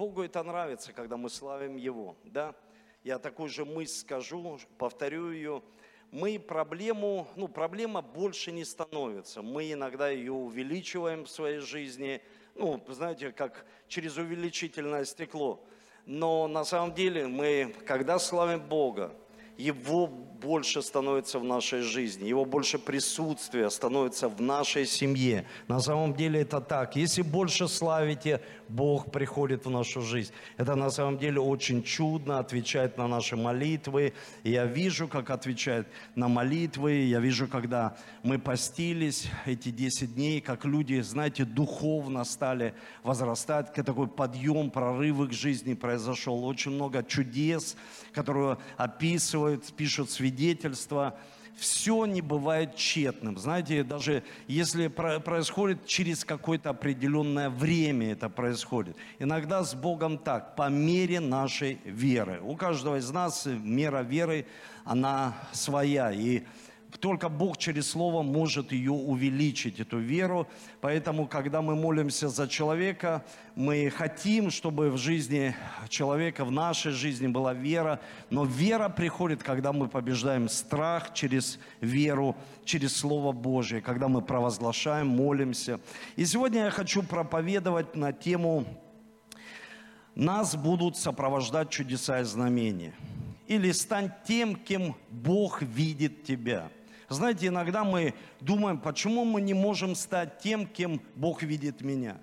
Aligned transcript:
Богу 0.00 0.22
это 0.22 0.42
нравится, 0.42 0.94
когда 0.94 1.18
мы 1.18 1.28
славим 1.28 1.76
Его, 1.76 2.16
да? 2.24 2.54
Я 3.04 3.18
такую 3.18 3.50
же 3.50 3.66
мысль 3.66 3.98
скажу, 3.98 4.58
повторю 4.78 5.30
ее. 5.30 5.62
Мы 6.10 6.38
проблему, 6.38 7.28
ну, 7.36 7.48
проблема 7.48 8.00
больше 8.00 8.50
не 8.50 8.64
становится. 8.64 9.42
Мы 9.42 9.70
иногда 9.70 10.08
ее 10.08 10.32
увеличиваем 10.32 11.26
в 11.26 11.30
своей 11.30 11.58
жизни, 11.58 12.22
ну, 12.54 12.82
знаете, 12.88 13.30
как 13.30 13.66
через 13.88 14.16
увеличительное 14.16 15.04
стекло. 15.04 15.62
Но 16.06 16.48
на 16.48 16.64
самом 16.64 16.94
деле 16.94 17.26
мы, 17.26 17.74
когда 17.84 18.18
славим 18.18 18.66
Бога, 18.66 19.12
Его 19.60 20.06
больше 20.40 20.82
становится 20.82 21.38
в 21.38 21.44
нашей 21.44 21.82
жизни, 21.82 22.28
Его 22.28 22.44
больше 22.44 22.78
присутствия 22.78 23.68
становится 23.70 24.28
в 24.28 24.40
нашей 24.40 24.86
семье. 24.86 25.44
На 25.68 25.80
самом 25.80 26.14
деле 26.14 26.40
это 26.40 26.60
так. 26.60 26.96
Если 26.96 27.22
больше 27.22 27.68
славите, 27.68 28.40
Бог 28.68 29.10
приходит 29.10 29.66
в 29.66 29.70
нашу 29.70 30.00
жизнь. 30.00 30.32
Это 30.56 30.76
на 30.76 30.90
самом 30.90 31.18
деле 31.18 31.40
очень 31.40 31.82
чудно, 31.82 32.38
отвечает 32.38 32.96
на 32.96 33.08
наши 33.08 33.36
молитвы. 33.36 34.12
И 34.44 34.52
я 34.52 34.64
вижу, 34.64 35.08
как 35.08 35.30
отвечает 35.30 35.88
на 36.14 36.28
молитвы. 36.28 36.92
Я 36.92 37.20
вижу, 37.20 37.48
когда 37.48 37.96
мы 38.22 38.38
постились 38.38 39.28
эти 39.46 39.70
10 39.70 40.14
дней, 40.14 40.40
как 40.40 40.64
люди, 40.64 41.00
знаете, 41.00 41.44
духовно 41.44 42.24
стали 42.24 42.74
возрастать, 43.02 43.72
такой 43.72 44.06
подъем, 44.06 44.70
прорыв 44.70 45.20
их 45.20 45.32
жизни 45.32 45.74
произошел. 45.74 46.44
Очень 46.44 46.72
много 46.72 47.02
чудес, 47.02 47.76
которые 48.12 48.58
описывают, 48.76 49.49
пишут 49.56 50.10
свидетельства 50.10 50.30
свидетельства. 50.50 51.16
Все 51.56 52.06
не 52.06 52.22
бывает 52.22 52.76
тщетным. 52.76 53.36
Знаете, 53.36 53.82
даже 53.84 54.22
если 54.48 54.88
происходит 54.88 55.84
через 55.84 56.24
какое-то 56.24 56.70
определенное 56.70 57.50
время 57.50 58.12
это 58.12 58.30
происходит. 58.30 58.96
Иногда 59.18 59.62
с 59.62 59.74
Богом 59.74 60.16
так, 60.16 60.56
по 60.56 60.70
мере 60.70 61.20
нашей 61.20 61.78
веры. 61.84 62.40
У 62.42 62.56
каждого 62.56 62.98
из 62.98 63.10
нас 63.10 63.46
мера 63.46 64.02
веры, 64.02 64.46
она 64.84 65.34
своя. 65.52 66.12
И 66.12 66.44
только 66.98 67.28
Бог 67.28 67.58
через 67.58 67.90
Слово 67.90 68.22
может 68.22 68.72
ее 68.72 68.92
увеличить, 68.92 69.80
эту 69.80 69.98
веру. 69.98 70.48
Поэтому, 70.80 71.26
когда 71.26 71.62
мы 71.62 71.74
молимся 71.76 72.28
за 72.28 72.48
человека, 72.48 73.24
мы 73.54 73.90
хотим, 73.90 74.50
чтобы 74.50 74.90
в 74.90 74.96
жизни 74.96 75.54
человека, 75.88 76.44
в 76.44 76.50
нашей 76.50 76.92
жизни 76.92 77.28
была 77.28 77.52
вера. 77.54 78.00
Но 78.30 78.44
вера 78.44 78.88
приходит, 78.88 79.42
когда 79.42 79.72
мы 79.72 79.88
побеждаем 79.88 80.48
страх 80.48 81.14
через 81.14 81.58
веру, 81.80 82.36
через 82.64 82.96
Слово 82.96 83.32
Божие, 83.32 83.80
когда 83.80 84.08
мы 84.08 84.22
провозглашаем, 84.22 85.06
молимся. 85.06 85.80
И 86.16 86.24
сегодня 86.24 86.64
я 86.64 86.70
хочу 86.70 87.02
проповедовать 87.02 87.94
на 87.94 88.12
тему 88.12 88.64
«Нас 90.14 90.56
будут 90.56 90.96
сопровождать 90.96 91.70
чудеса 91.70 92.20
и 92.20 92.24
знамения» 92.24 92.94
или 93.46 93.72
стань 93.72 94.12
тем, 94.28 94.54
кем 94.54 94.94
Бог 95.10 95.60
видит 95.60 96.22
тебя– 96.22 96.68
знаете, 97.14 97.48
иногда 97.48 97.82
мы 97.82 98.14
думаем, 98.40 98.78
почему 98.78 99.24
мы 99.24 99.40
не 99.40 99.52
можем 99.52 99.94
стать 99.96 100.38
тем, 100.38 100.66
кем 100.66 101.00
Бог 101.16 101.42
видит 101.42 101.80
меня. 101.80 102.16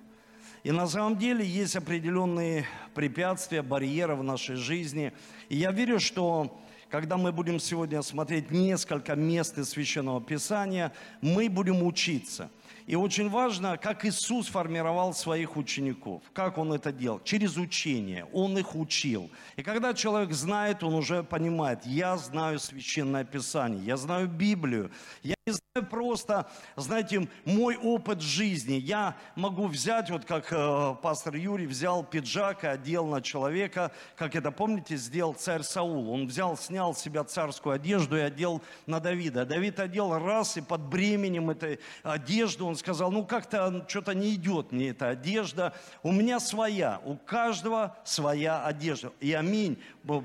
И 0.63 0.71
на 0.71 0.87
самом 0.87 1.17
деле 1.17 1.45
есть 1.45 1.75
определенные 1.75 2.65
препятствия, 2.95 3.61
барьеры 3.61 4.15
в 4.15 4.23
нашей 4.23 4.55
жизни. 4.55 5.13
И 5.49 5.57
я 5.57 5.71
верю, 5.71 5.99
что 5.99 6.57
когда 6.89 7.17
мы 7.17 7.31
будем 7.31 7.59
сегодня 7.59 8.01
смотреть 8.01 8.49
несколько 8.49 9.15
мест 9.15 9.57
из 9.57 9.69
Священного 9.69 10.21
Писания, 10.21 10.93
мы 11.21 11.49
будем 11.49 11.83
учиться. 11.83 12.49
И 12.87 12.95
очень 12.95 13.29
важно, 13.29 13.77
как 13.77 14.05
Иисус 14.05 14.47
формировал 14.47 15.13
своих 15.13 15.57
учеников. 15.57 16.23
Как 16.33 16.57
Он 16.57 16.71
это 16.71 16.93
делал? 16.93 17.19
Через 17.21 17.57
учение. 17.57 18.25
Он 18.31 18.57
их 18.57 18.75
учил. 18.77 19.29
И 19.57 19.61
когда 19.61 19.93
человек 19.93 20.31
знает, 20.31 20.83
он 20.83 20.93
уже 20.93 21.21
понимает, 21.21 21.85
я 21.85 22.15
знаю 22.15 22.59
Священное 22.59 23.25
Писание, 23.25 23.83
я 23.83 23.97
знаю 23.97 24.29
Библию, 24.29 24.89
я 25.21 25.35
не 25.45 25.51
знаю 25.51 25.89
просто, 25.89 26.49
знаете, 26.77 27.27
мой 27.43 27.75
опыт 27.75 28.21
жизни. 28.21 28.75
Я 28.75 29.17
могу 29.35 29.67
взять, 29.67 30.09
вот 30.09 30.23
как 30.23 30.47
э, 30.51 30.95
пастор 31.01 31.35
Юрий 31.35 31.67
взял 31.67 32.05
пиджак 32.05 32.63
и 32.63 32.67
одел 32.67 33.05
на 33.05 33.21
человека, 33.21 33.91
как 34.15 34.35
это, 34.35 34.51
помните, 34.51 34.95
сделал 34.95 35.33
царь 35.33 35.63
Саул. 35.63 36.09
Он 36.09 36.27
взял, 36.27 36.55
снял 36.55 36.95
с 36.95 37.01
себя 37.01 37.25
царскую 37.25 37.75
одежду 37.75 38.15
и 38.15 38.21
одел 38.21 38.61
на 38.85 39.01
Давида. 39.01 39.45
Давид 39.45 39.79
одел 39.81 40.17
раз, 40.17 40.55
и 40.55 40.61
под 40.61 40.81
бременем 40.81 41.49
этой 41.49 41.79
одежды 42.03 42.63
он 42.63 42.76
сказал, 42.77 43.11
ну 43.11 43.25
как-то 43.25 43.85
что-то 43.87 44.13
не 44.13 44.35
идет 44.35 44.71
мне 44.71 44.89
эта 44.89 45.09
одежда. 45.09 45.73
У 46.03 46.11
меня 46.11 46.39
своя, 46.39 47.01
у 47.03 47.15
каждого 47.15 47.97
своя 48.03 48.63
одежда. 48.63 49.11
И 49.19 49.33
аминь, 49.33 49.77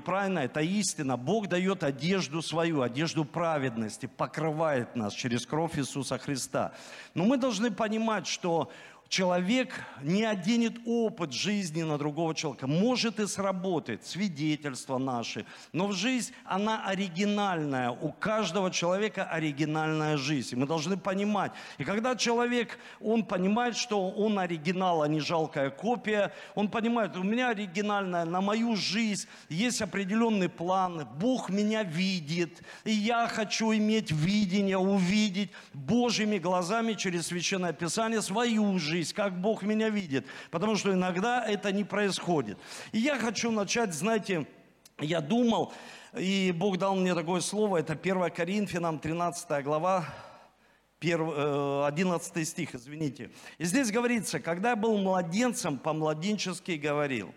правильно, 0.05 0.39
это 0.39 0.61
истина. 0.61 1.17
Бог 1.17 1.47
дает 1.47 1.83
одежду 1.83 2.41
свою, 2.41 2.81
одежду 2.81 3.25
праведности, 3.25 4.05
покрывает 4.05 4.95
нас 4.95 5.13
через 5.13 5.45
кровь 5.45 5.77
Иисуса 5.77 6.17
Христа. 6.17 6.73
Но 7.13 7.25
мы 7.25 7.37
должны 7.37 7.71
понимать, 7.71 8.27
что 8.27 8.71
человек 9.13 9.69
не 10.01 10.23
оденет 10.23 10.73
опыт 10.87 11.33
жизни 11.33 11.83
на 11.83 11.99
другого 11.99 12.33
человека. 12.33 12.65
Может 12.65 13.19
и 13.19 13.27
сработать, 13.27 14.03
свидетельства 14.07 14.97
наши, 14.97 15.45
но 15.71 15.85
в 15.85 15.93
жизнь, 15.93 16.33
она 16.45 16.83
оригинальная. 16.83 17.91
У 17.91 18.11
каждого 18.11 18.71
человека 18.71 19.23
оригинальная 19.25 20.17
жизнь. 20.17 20.55
Мы 20.55 20.65
должны 20.65 20.97
понимать. 20.97 21.51
И 21.77 21.83
когда 21.83 22.15
человек, 22.15 22.79
он 22.99 23.23
понимает, 23.23 23.77
что 23.77 24.09
он 24.09 24.39
оригинал, 24.39 25.03
а 25.03 25.07
не 25.07 25.19
жалкая 25.19 25.69
копия, 25.69 26.33
он 26.55 26.69
понимает, 26.69 27.15
у 27.15 27.21
меня 27.21 27.49
оригинальная, 27.49 28.25
на 28.25 28.41
мою 28.41 28.75
жизнь 28.75 29.27
есть 29.47 29.83
определенный 29.83 30.49
план, 30.49 31.07
Бог 31.19 31.49
меня 31.49 31.83
видит, 31.83 32.63
и 32.83 32.91
я 32.91 33.27
хочу 33.27 33.71
иметь 33.73 34.09
видение, 34.09 34.79
увидеть 34.79 35.51
Божьими 35.73 36.39
глазами 36.39 36.93
через 36.93 37.27
Священное 37.27 37.73
Писание 37.73 38.19
свою 38.19 38.79
жизнь 38.79 39.02
жизнь, 39.03 39.15
как 39.15 39.39
Бог 39.39 39.63
меня 39.63 39.89
видит. 39.89 40.25
Потому 40.51 40.75
что 40.75 40.93
иногда 40.93 41.45
это 41.45 41.71
не 41.71 41.83
происходит. 41.83 42.57
И 42.91 42.99
я 42.99 43.17
хочу 43.17 43.51
начать, 43.51 43.93
знаете, 43.93 44.47
я 44.99 45.21
думал, 45.21 45.73
и 46.17 46.53
Бог 46.55 46.77
дал 46.77 46.95
мне 46.95 47.13
такое 47.13 47.41
слово, 47.41 47.77
это 47.77 47.93
1 47.93 48.29
Коринфянам, 48.31 48.99
13 48.99 49.63
глава, 49.63 50.05
11 51.01 52.37
э, 52.37 52.45
стих, 52.45 52.75
извините. 52.75 53.29
И 53.57 53.65
здесь 53.65 53.91
говорится, 53.91 54.39
когда 54.39 54.69
я 54.69 54.75
был 54.75 54.97
младенцем, 54.97 55.77
по-младенчески 55.77 56.71
говорил, 56.71 57.33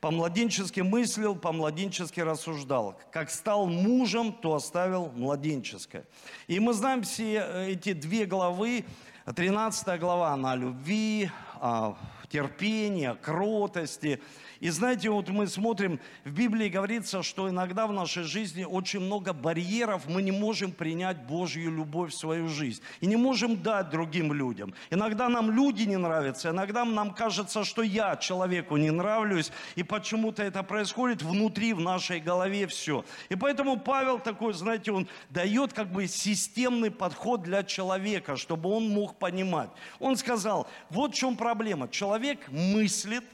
по-младенчески 0.00 0.80
мыслил, 0.80 1.34
по-младенчески 1.36 2.20
рассуждал. 2.20 2.98
Как 3.12 3.28
стал 3.30 3.66
мужем, 3.66 4.32
то 4.32 4.54
оставил 4.54 5.10
младенческое. 5.14 6.04
И 6.46 6.58
мы 6.60 6.72
знаем 6.72 7.02
все 7.02 7.44
э, 7.46 7.72
эти 7.72 7.92
две 7.92 8.24
главы, 8.24 8.84
13 9.26 10.00
глава, 10.00 10.32
она 10.32 10.52
о 10.52 10.56
любви, 10.56 11.30
о 11.60 11.94
терпении, 12.28 13.06
о 13.06 13.14
кротости. 13.14 14.20
И 14.60 14.68
знаете, 14.68 15.08
вот 15.08 15.30
мы 15.30 15.46
смотрим, 15.46 15.98
в 16.24 16.32
Библии 16.32 16.68
говорится, 16.68 17.22
что 17.22 17.48
иногда 17.48 17.86
в 17.86 17.94
нашей 17.94 18.24
жизни 18.24 18.64
очень 18.64 19.00
много 19.00 19.32
барьеров, 19.32 20.06
мы 20.06 20.20
не 20.20 20.32
можем 20.32 20.70
принять 20.70 21.22
Божью 21.26 21.74
любовь 21.74 22.12
в 22.12 22.16
свою 22.16 22.46
жизнь. 22.48 22.82
И 23.00 23.06
не 23.06 23.16
можем 23.16 23.62
дать 23.62 23.88
другим 23.88 24.34
людям. 24.34 24.74
Иногда 24.90 25.30
нам 25.30 25.50
люди 25.50 25.84
не 25.84 25.96
нравятся, 25.96 26.50
иногда 26.50 26.84
нам 26.84 27.14
кажется, 27.14 27.64
что 27.64 27.82
я 27.82 28.16
человеку 28.16 28.76
не 28.76 28.90
нравлюсь, 28.90 29.50
и 29.76 29.82
почему-то 29.82 30.42
это 30.42 30.62
происходит 30.62 31.22
внутри, 31.22 31.72
в 31.72 31.80
нашей 31.80 32.20
голове 32.20 32.66
все. 32.66 33.04
И 33.30 33.36
поэтому 33.36 33.78
Павел 33.78 34.18
такой, 34.18 34.52
знаете, 34.52 34.92
он 34.92 35.08
дает 35.30 35.72
как 35.72 35.90
бы 35.90 36.06
системный 36.06 36.90
подход 36.90 37.42
для 37.42 37.62
человека, 37.62 38.36
чтобы 38.36 38.68
он 38.68 38.90
мог 38.90 39.18
понимать. 39.18 39.70
Он 39.98 40.16
сказал, 40.16 40.68
вот 40.90 41.12
в 41.12 41.14
чем 41.14 41.36
проблема. 41.36 41.88
Человек 41.88 42.40
мыслит, 42.50 43.24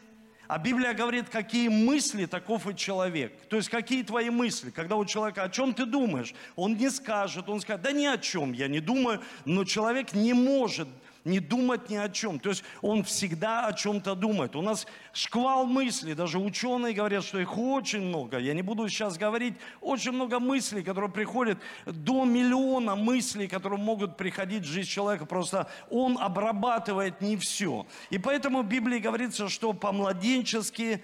а 0.48 0.58
Библия 0.58 0.94
говорит, 0.94 1.28
какие 1.28 1.68
мысли, 1.68 2.26
таков 2.26 2.68
и 2.68 2.76
человек. 2.76 3.32
То 3.48 3.56
есть, 3.56 3.68
какие 3.68 4.02
твои 4.02 4.30
мысли? 4.30 4.70
Когда 4.70 4.96
у 4.96 5.04
человека, 5.04 5.42
о 5.42 5.48
чем 5.48 5.74
ты 5.74 5.86
думаешь? 5.86 6.34
Он 6.54 6.76
не 6.76 6.90
скажет, 6.90 7.48
он 7.48 7.60
скажет, 7.60 7.82
да 7.82 7.92
ни 7.92 8.06
о 8.06 8.18
чем 8.18 8.52
я 8.52 8.68
не 8.68 8.80
думаю, 8.80 9.22
но 9.44 9.64
человек 9.64 10.12
не 10.12 10.32
может 10.32 10.88
не 11.26 11.40
думать 11.40 11.90
ни 11.90 11.96
о 11.96 12.08
чем. 12.08 12.38
То 12.38 12.50
есть 12.50 12.64
он 12.80 13.02
всегда 13.02 13.66
о 13.66 13.72
чем-то 13.72 14.14
думает. 14.14 14.56
У 14.56 14.62
нас 14.62 14.86
шквал 15.12 15.66
мыслей, 15.66 16.14
даже 16.14 16.38
ученые 16.38 16.94
говорят, 16.94 17.24
что 17.24 17.38
их 17.38 17.58
очень 17.58 18.02
много. 18.02 18.38
Я 18.38 18.54
не 18.54 18.62
буду 18.62 18.88
сейчас 18.88 19.18
говорить, 19.18 19.54
очень 19.80 20.12
много 20.12 20.38
мыслей, 20.38 20.82
которые 20.82 21.10
приходят, 21.10 21.58
до 21.84 22.24
миллиона 22.24 22.94
мыслей, 22.94 23.48
которые 23.48 23.80
могут 23.80 24.16
приходить 24.16 24.62
в 24.62 24.66
жизнь 24.66 24.88
человека. 24.88 25.26
Просто 25.26 25.68
он 25.90 26.16
обрабатывает 26.18 27.20
не 27.20 27.36
все. 27.36 27.86
И 28.10 28.18
поэтому 28.18 28.62
в 28.62 28.68
Библии 28.68 28.98
говорится, 28.98 29.48
что 29.48 29.72
по-младенчески 29.72 31.02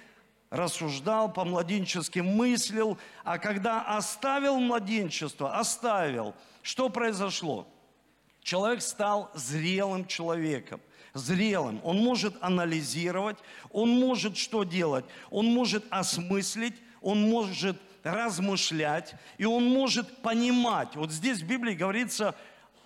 рассуждал, 0.51 1.33
по-младенчески 1.33 2.21
мыслил, 2.21 2.99
а 3.25 3.39
когда 3.39 3.81
оставил 3.83 4.61
младенчество, 4.61 5.57
оставил, 5.57 6.35
что 6.63 6.91
произошло? 6.91 7.67
Человек 8.43 8.83
стал 8.83 9.31
зрелым 9.35 10.07
человеком. 10.07 10.81
зрелым. 11.15 11.81
Он 11.85 11.99
может 11.99 12.35
анализировать, 12.41 13.37
он 13.71 13.91
может 13.91 14.37
что 14.37 14.65
делать? 14.65 15.05
Он 15.31 15.47
может 15.47 15.85
осмыслить, 15.91 16.75
он 17.03 17.21
может 17.29 17.77
размышлять, 18.03 19.15
и 19.39 19.45
он 19.45 19.65
может 19.69 20.23
понимать. 20.23 20.97
Вот 20.97 21.13
здесь 21.13 21.41
в 21.43 21.47
Библии 21.47 21.75
говорится, 21.75 22.35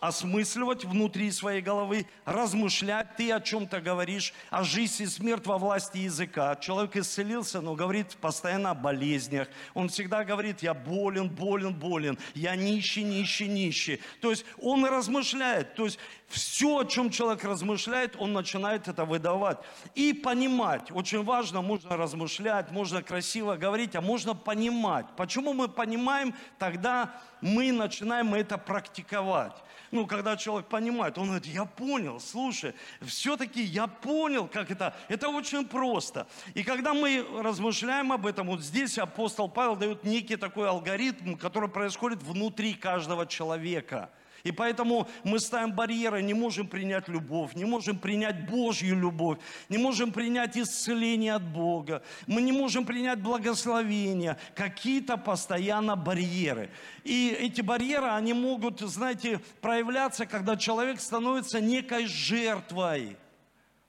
осмысливать 0.01 0.85
внутри 0.85 1.31
своей 1.31 1.63
головы, 1.63 2.07
размышлять, 2.25 3.17
ты 3.17 3.33
о 3.33 3.41
чем-то 3.41 3.81
говоришь, 3.81 4.33
о 4.51 4.63
жизни 4.63 5.05
и 5.05 5.09
смерть 5.09 5.47
во 5.47 5.59
власти 5.59 5.99
языка. 5.99 6.57
Человек 6.57 6.97
исцелился, 6.97 7.61
но 7.61 7.75
говорит 7.75 8.17
постоянно 8.17 8.71
о 8.71 8.75
болезнях. 8.75 9.49
Он 9.75 9.89
всегда 9.89 10.25
говорит, 10.25 10.63
я 10.63 10.75
болен, 10.75 11.29
болен, 11.29 11.75
болен, 11.75 12.19
я 12.35 12.57
нищий, 12.57 13.03
нищий, 13.03 13.49
нищий. 13.49 14.01
То 14.21 14.31
есть 14.31 14.45
он 14.59 14.85
размышляет, 14.85 15.75
то 15.75 15.85
есть 15.85 15.99
все, 16.29 16.79
о 16.79 16.85
чем 16.85 17.11
человек 17.11 17.45
размышляет, 17.45 18.17
он 18.19 18.33
начинает 18.33 18.89
это 18.89 19.05
выдавать. 19.05 19.59
И 19.95 20.13
понимать. 20.13 20.91
Очень 20.91 21.23
важно, 21.23 21.63
можно 21.63 21.97
размышлять, 21.97 22.71
можно 22.71 23.03
красиво 23.03 23.57
говорить, 23.57 23.95
а 23.95 24.01
можно 24.01 24.35
понимать. 24.35 25.07
Почему 25.17 25.53
мы 25.53 25.69
понимаем, 25.69 26.35
тогда 26.59 27.15
мы 27.41 27.71
начинаем 27.73 28.35
это 28.35 28.59
практиковать 28.59 29.55
ну, 29.91 30.07
когда 30.07 30.37
человек 30.37 30.69
понимает, 30.69 31.19
он 31.19 31.27
говорит, 31.27 31.47
я 31.47 31.65
понял, 31.65 32.21
слушай, 32.21 32.75
все-таки 33.03 33.63
я 33.63 33.87
понял, 33.87 34.49
как 34.49 34.71
это, 34.71 34.95
это 35.09 35.29
очень 35.29 35.67
просто. 35.67 36.27
И 36.55 36.63
когда 36.63 36.95
мы 36.95 37.27
размышляем 37.43 38.13
об 38.13 38.27
этом, 38.27 38.47
вот 38.47 38.61
здесь 38.61 38.99
апостол 38.99 39.49
Павел 39.49 39.77
дает 39.77 40.05
некий 40.05 40.37
такой 40.37 40.69
алгоритм, 40.69 41.37
который 41.37 41.69
происходит 41.69 42.23
внутри 42.23 42.75
каждого 42.75 43.27
человека– 43.27 44.11
и 44.47 44.53
поэтому 44.53 45.09
мы 45.25 45.41
ставим 45.41 45.73
барьеры, 45.73 46.23
не 46.23 46.33
можем 46.33 46.69
принять 46.69 47.09
любовь, 47.09 47.55
не 47.55 47.65
можем 47.65 47.99
принять 47.99 48.49
Божью 48.49 48.97
любовь, 48.97 49.39
не 49.69 49.77
можем 49.77 50.13
принять 50.13 50.57
исцеление 50.57 51.35
от 51.35 51.43
Бога, 51.43 52.05
мы 52.29 52.43
не 52.43 52.53
можем 52.53 52.87
принять 52.87 53.21
благословение, 53.21 54.37
какие-то 54.55 55.17
постоянно 55.17 55.97
барьеры. 55.97 56.71
И 57.03 57.37
эти 57.37 57.61
барьеры, 57.61 58.07
они 58.07 58.35
могут, 58.35 58.79
знаете, 58.81 59.41
проявляться, 59.61 60.27
когда 60.27 60.57
человек 60.57 61.01
становится 61.01 61.61
некой 61.61 62.07
жертвой. 62.07 63.17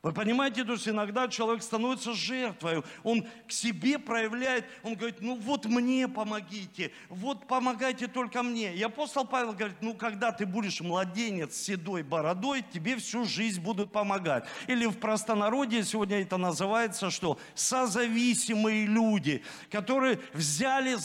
Вы 0.03 0.13
понимаете, 0.13 0.63
то 0.63 0.73
есть 0.73 0.87
иногда 0.87 1.27
человек 1.27 1.63
становится 1.63 2.13
жертвой, 2.13 2.83
он 3.03 3.25
к 3.47 3.51
себе 3.51 3.97
проявляет, 3.97 4.63
он 4.83 4.93
говорит, 4.93 5.21
ну 5.21 5.35
вот 5.35 5.65
мне 5.65 6.07
помогите, 6.07 6.91
вот 7.09 7.47
помогайте 7.47 8.07
только 8.07 8.43
мне. 8.43 8.75
И 8.75 8.81
апостол 8.83 9.25
Павел 9.25 9.53
говорит, 9.53 9.77
ну 9.81 9.95
когда 9.95 10.31
ты 10.31 10.45
будешь 10.45 10.81
младенец 10.81 11.55
с 11.55 11.63
седой 11.63 12.03
бородой, 12.03 12.63
тебе 12.71 12.95
всю 12.97 13.25
жизнь 13.25 13.59
будут 13.59 13.91
помогать. 13.91 14.45
Или 14.67 14.85
в 14.85 14.99
простонародье 14.99 15.83
сегодня 15.83 16.21
это 16.21 16.37
называется, 16.37 17.09
что 17.09 17.39
созависимые 17.55 18.85
люди, 18.85 19.43
которые 19.71 20.19
взяли 20.31 20.95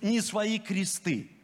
не 0.00 0.22
свои 0.22 0.58
кресты. 0.58 1.37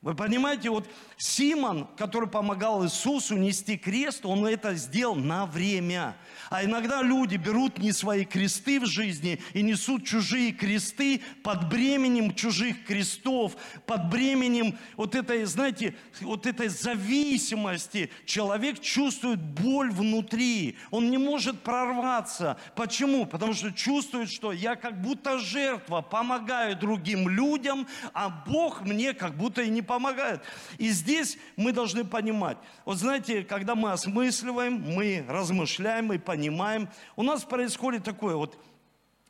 Вы 0.00 0.14
понимаете, 0.14 0.70
вот 0.70 0.88
Симон, 1.16 1.88
который 1.96 2.28
помогал 2.28 2.84
Иисусу 2.84 3.36
нести 3.36 3.76
крест, 3.76 4.24
он 4.24 4.46
это 4.46 4.76
сделал 4.76 5.16
на 5.16 5.44
время. 5.44 6.16
А 6.50 6.64
иногда 6.64 7.02
люди 7.02 7.34
берут 7.34 7.78
не 7.78 7.90
свои 7.90 8.24
кресты 8.24 8.78
в 8.78 8.86
жизни 8.86 9.40
и 9.54 9.62
несут 9.62 10.06
чужие 10.06 10.52
кресты 10.52 11.20
под 11.42 11.68
бременем 11.68 12.32
чужих 12.32 12.84
крестов, 12.84 13.56
под 13.86 14.08
бременем 14.08 14.78
вот 14.96 15.16
этой, 15.16 15.44
знаете, 15.46 15.96
вот 16.20 16.46
этой 16.46 16.68
зависимости. 16.68 18.12
Человек 18.24 18.80
чувствует 18.80 19.40
боль 19.40 19.90
внутри, 19.90 20.76
он 20.92 21.10
не 21.10 21.18
может 21.18 21.60
прорваться. 21.62 22.56
Почему? 22.76 23.26
Потому 23.26 23.52
что 23.52 23.72
чувствует, 23.72 24.30
что 24.30 24.52
я 24.52 24.76
как 24.76 25.02
будто 25.02 25.38
жертва, 25.38 26.02
помогаю 26.02 26.76
другим 26.76 27.28
людям, 27.28 27.88
а 28.14 28.28
Бог 28.28 28.82
мне 28.82 29.12
как 29.12 29.36
будто 29.36 29.62
и 29.62 29.68
не 29.68 29.82
помогает. 29.88 30.40
И 30.78 30.90
здесь 30.90 31.36
мы 31.56 31.72
должны 31.72 32.04
понимать, 32.04 32.58
вот 32.84 32.98
знаете, 32.98 33.42
когда 33.42 33.74
мы 33.74 33.90
осмысливаем, 33.90 34.80
мы 34.80 35.24
размышляем, 35.28 36.06
мы 36.06 36.20
понимаем, 36.20 36.88
у 37.16 37.24
нас 37.24 37.42
происходит 37.42 38.04
такое 38.04 38.36
вот, 38.36 38.56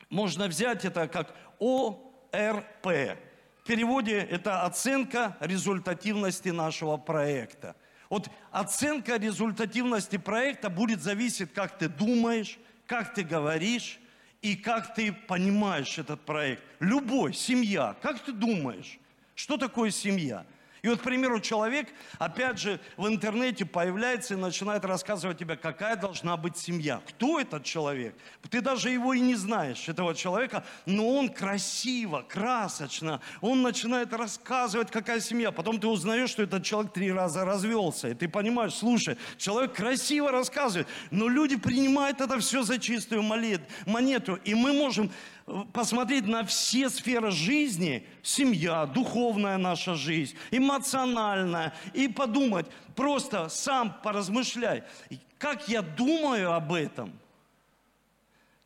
можно 0.09 0.47
взять 0.47 0.85
это 0.85 1.07
как 1.07 1.35
ОРП. 1.59 2.85
В 3.63 3.67
переводе 3.67 4.17
это 4.17 4.63
оценка 4.63 5.37
результативности 5.39 6.49
нашего 6.49 6.97
проекта. 6.97 7.75
Вот 8.09 8.29
оценка 8.51 9.17
результативности 9.17 10.17
проекта 10.17 10.69
будет 10.69 11.01
зависеть, 11.01 11.53
как 11.53 11.77
ты 11.77 11.87
думаешь, 11.87 12.57
как 12.87 13.13
ты 13.13 13.23
говоришь 13.23 13.99
и 14.41 14.55
как 14.55 14.95
ты 14.95 15.13
понимаешь 15.13 15.99
этот 15.99 16.21
проект. 16.21 16.63
Любой, 16.79 17.33
семья, 17.33 17.95
как 18.01 18.19
ты 18.25 18.31
думаешь? 18.31 18.97
Что 19.39 19.55
такое 19.55 19.89
семья? 19.89 20.45
И 20.81 20.89
вот, 20.89 20.99
к 20.99 21.03
примеру, 21.03 21.39
человек, 21.39 21.87
опять 22.17 22.59
же, 22.59 22.79
в 22.97 23.07
интернете 23.07 23.65
появляется 23.65 24.33
и 24.33 24.37
начинает 24.37 24.83
рассказывать 24.83 25.37
тебе, 25.37 25.55
какая 25.55 25.95
должна 25.95 26.35
быть 26.35 26.57
семья. 26.57 27.01
Кто 27.07 27.39
этот 27.39 27.63
человек? 27.63 28.15
Ты 28.49 28.59
даже 28.59 28.89
его 28.89 29.13
и 29.13 29.21
не 29.21 29.35
знаешь, 29.35 29.87
этого 29.87 30.13
человека, 30.13 30.65
но 30.85 31.07
он 31.07 31.29
красиво, 31.29 32.25
красочно, 32.27 33.21
он 33.39 33.61
начинает 33.61 34.11
рассказывать, 34.11 34.91
какая 34.91 35.21
семья. 35.21 35.51
Потом 35.51 35.79
ты 35.79 35.87
узнаешь, 35.87 36.31
что 36.31 36.43
этот 36.43 36.65
человек 36.65 36.91
три 36.91 37.09
раза 37.09 37.45
развелся. 37.45 38.09
И 38.09 38.13
ты 38.13 38.27
понимаешь, 38.27 38.73
слушай, 38.73 39.17
человек 39.37 39.73
красиво 39.73 40.31
рассказывает, 40.31 40.87
но 41.11 41.29
люди 41.29 41.55
принимают 41.55 42.19
это 42.19 42.39
все 42.39 42.63
за 42.63 42.77
чистую 42.77 43.23
монету. 43.23 44.35
И 44.43 44.53
мы 44.53 44.73
можем 44.73 45.09
посмотреть 45.73 46.27
на 46.27 46.43
все 46.43 46.89
сферы 46.89 47.31
жизни, 47.31 48.05
семья, 48.21 48.85
духовная 48.85 49.57
наша 49.57 49.95
жизнь, 49.95 50.35
эмоциональная, 50.51 51.73
и 51.93 52.07
подумать, 52.07 52.67
просто 52.95 53.49
сам 53.49 53.95
поразмышляй, 54.01 54.83
как 55.37 55.67
я 55.67 55.81
думаю 55.81 56.53
об 56.53 56.73
этом, 56.73 57.17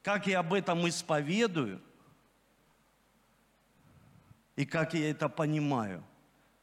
как 0.02 0.28
я 0.28 0.40
об 0.40 0.54
этом 0.54 0.88
исповедую, 0.88 1.82
и 4.56 4.66
как 4.66 4.94
я 4.94 5.10
это 5.10 5.30
понимаю. 5.30 6.04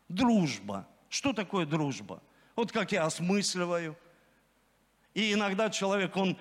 Дружба. 0.08 0.86
Что 1.08 1.32
такое 1.32 1.66
дружба? 1.66 2.22
Вот 2.54 2.70
как 2.72 2.92
я 2.92 3.04
осмысливаю. 3.04 3.96
И 5.12 5.32
иногда 5.32 5.70
человек, 5.70 6.16
он 6.16 6.36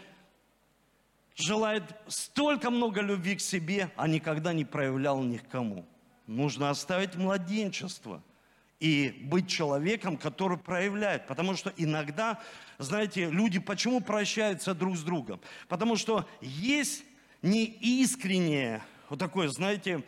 желает 1.40 1.84
столько 2.08 2.70
много 2.70 3.02
любви 3.02 3.36
к 3.36 3.42
себе, 3.42 3.92
а 3.96 4.08
никогда 4.08 4.54
не 4.54 4.66
проявлял 4.66 5.22
ни 5.24 5.38
к 5.38 5.48
кому. 5.48 5.86
Нужно 6.28 6.70
оставить 6.70 7.16
младенчество 7.16 8.22
и 8.80 9.20
быть 9.24 9.50
человеком, 9.50 10.18
который 10.18 10.58
проявляет. 10.58 11.28
Потому 11.28 11.56
что 11.56 11.74
иногда, 11.78 12.40
знаете, 12.78 13.30
люди 13.30 13.60
почему 13.60 14.02
прощаются 14.02 14.74
друг 14.74 14.96
с 14.98 15.02
другом? 15.02 15.40
Потому 15.68 15.96
что 15.96 16.28
есть 16.42 17.04
неискреннее, 17.42 18.84
вот 19.10 19.20
такое, 19.20 19.48
знаете, 19.50 20.04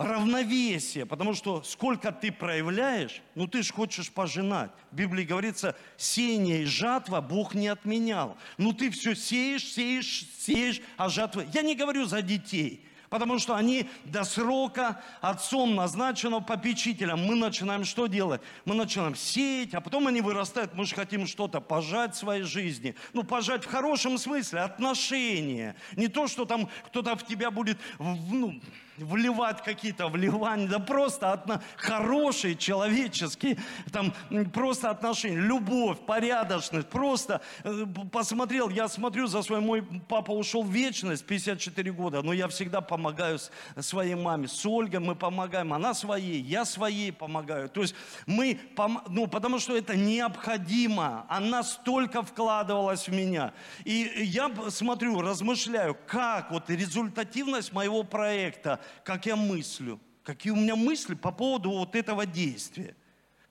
равновесие, 0.00 1.04
потому 1.04 1.34
что 1.34 1.62
сколько 1.62 2.10
ты 2.10 2.32
проявляешь, 2.32 3.20
ну 3.34 3.46
ты 3.46 3.62
же 3.62 3.72
хочешь 3.72 4.10
пожинать. 4.10 4.70
В 4.90 4.96
Библии 4.96 5.24
говорится, 5.24 5.76
сеяние 5.98 6.62
и 6.62 6.64
жатва 6.64 7.20
Бог 7.20 7.54
не 7.54 7.68
отменял. 7.68 8.36
Ну 8.56 8.72
ты 8.72 8.90
все 8.90 9.14
сеешь, 9.14 9.64
сеешь, 9.64 10.26
сеешь, 10.38 10.80
а 10.96 11.10
жатва... 11.10 11.44
Я 11.52 11.60
не 11.60 11.74
говорю 11.74 12.06
за 12.06 12.22
детей, 12.22 12.86
потому 13.10 13.38
что 13.38 13.56
они 13.56 13.90
до 14.04 14.24
срока 14.24 15.02
отцом 15.20 15.74
назначенного 15.74 16.40
попечителем. 16.40 17.18
Мы 17.18 17.34
начинаем 17.34 17.84
что 17.84 18.06
делать? 18.06 18.40
Мы 18.64 18.74
начинаем 18.74 19.14
сеять, 19.14 19.74
а 19.74 19.82
потом 19.82 20.06
они 20.06 20.22
вырастают. 20.22 20.72
Мы 20.72 20.86
же 20.86 20.94
хотим 20.94 21.26
что-то 21.26 21.60
пожать 21.60 22.14
в 22.14 22.18
своей 22.18 22.44
жизни. 22.44 22.94
Ну, 23.12 23.22
пожать 23.22 23.64
в 23.64 23.68
хорошем 23.68 24.16
смысле, 24.16 24.60
отношения. 24.60 25.76
Не 25.94 26.08
то, 26.08 26.26
что 26.26 26.46
там 26.46 26.70
кто-то 26.86 27.16
в 27.16 27.26
тебя 27.26 27.50
будет 27.50 27.76
ну, 27.98 28.58
вливать 29.04 29.62
какие-то 29.62 30.08
вливания, 30.08 30.68
да 30.68 30.78
просто 30.78 31.32
отно... 31.32 31.62
хорошие, 31.76 32.56
человеческие, 32.56 33.58
там 33.92 34.12
просто 34.52 34.90
отношения, 34.90 35.36
любовь, 35.36 35.98
порядочность, 36.06 36.88
просто 36.88 37.40
э, 37.64 37.86
посмотрел, 38.12 38.68
я 38.68 38.88
смотрю 38.88 39.26
за 39.26 39.42
своим, 39.42 39.64
мой 39.64 39.82
папа 39.82 40.32
ушел 40.32 40.62
в 40.62 40.70
вечность, 40.70 41.24
54 41.26 41.92
года, 41.92 42.22
но 42.22 42.32
я 42.32 42.48
всегда 42.48 42.80
помогаю 42.80 43.38
своей 43.78 44.14
маме, 44.14 44.48
с 44.48 44.64
Ольгой 44.66 45.00
мы 45.00 45.14
помогаем, 45.14 45.72
она 45.72 45.94
своей, 45.94 46.40
я 46.40 46.64
своей 46.64 47.12
помогаю, 47.12 47.68
то 47.68 47.82
есть 47.82 47.94
мы, 48.26 48.58
пом... 48.76 49.02
ну 49.08 49.26
потому 49.26 49.58
что 49.58 49.76
это 49.76 49.96
необходимо, 49.96 51.26
она 51.28 51.62
столько 51.62 52.22
вкладывалась 52.22 53.08
в 53.08 53.12
меня, 53.12 53.52
и 53.84 54.10
я 54.22 54.50
смотрю, 54.70 55.20
размышляю, 55.20 55.96
как 56.06 56.50
вот 56.50 56.70
результативность 56.70 57.72
моего 57.72 58.02
проекта, 58.02 58.80
как 59.04 59.26
я 59.26 59.36
мыслю, 59.36 60.00
какие 60.22 60.52
у 60.52 60.56
меня 60.56 60.76
мысли 60.76 61.14
по 61.14 61.30
поводу 61.30 61.70
вот 61.70 61.94
этого 61.94 62.26
действия. 62.26 62.94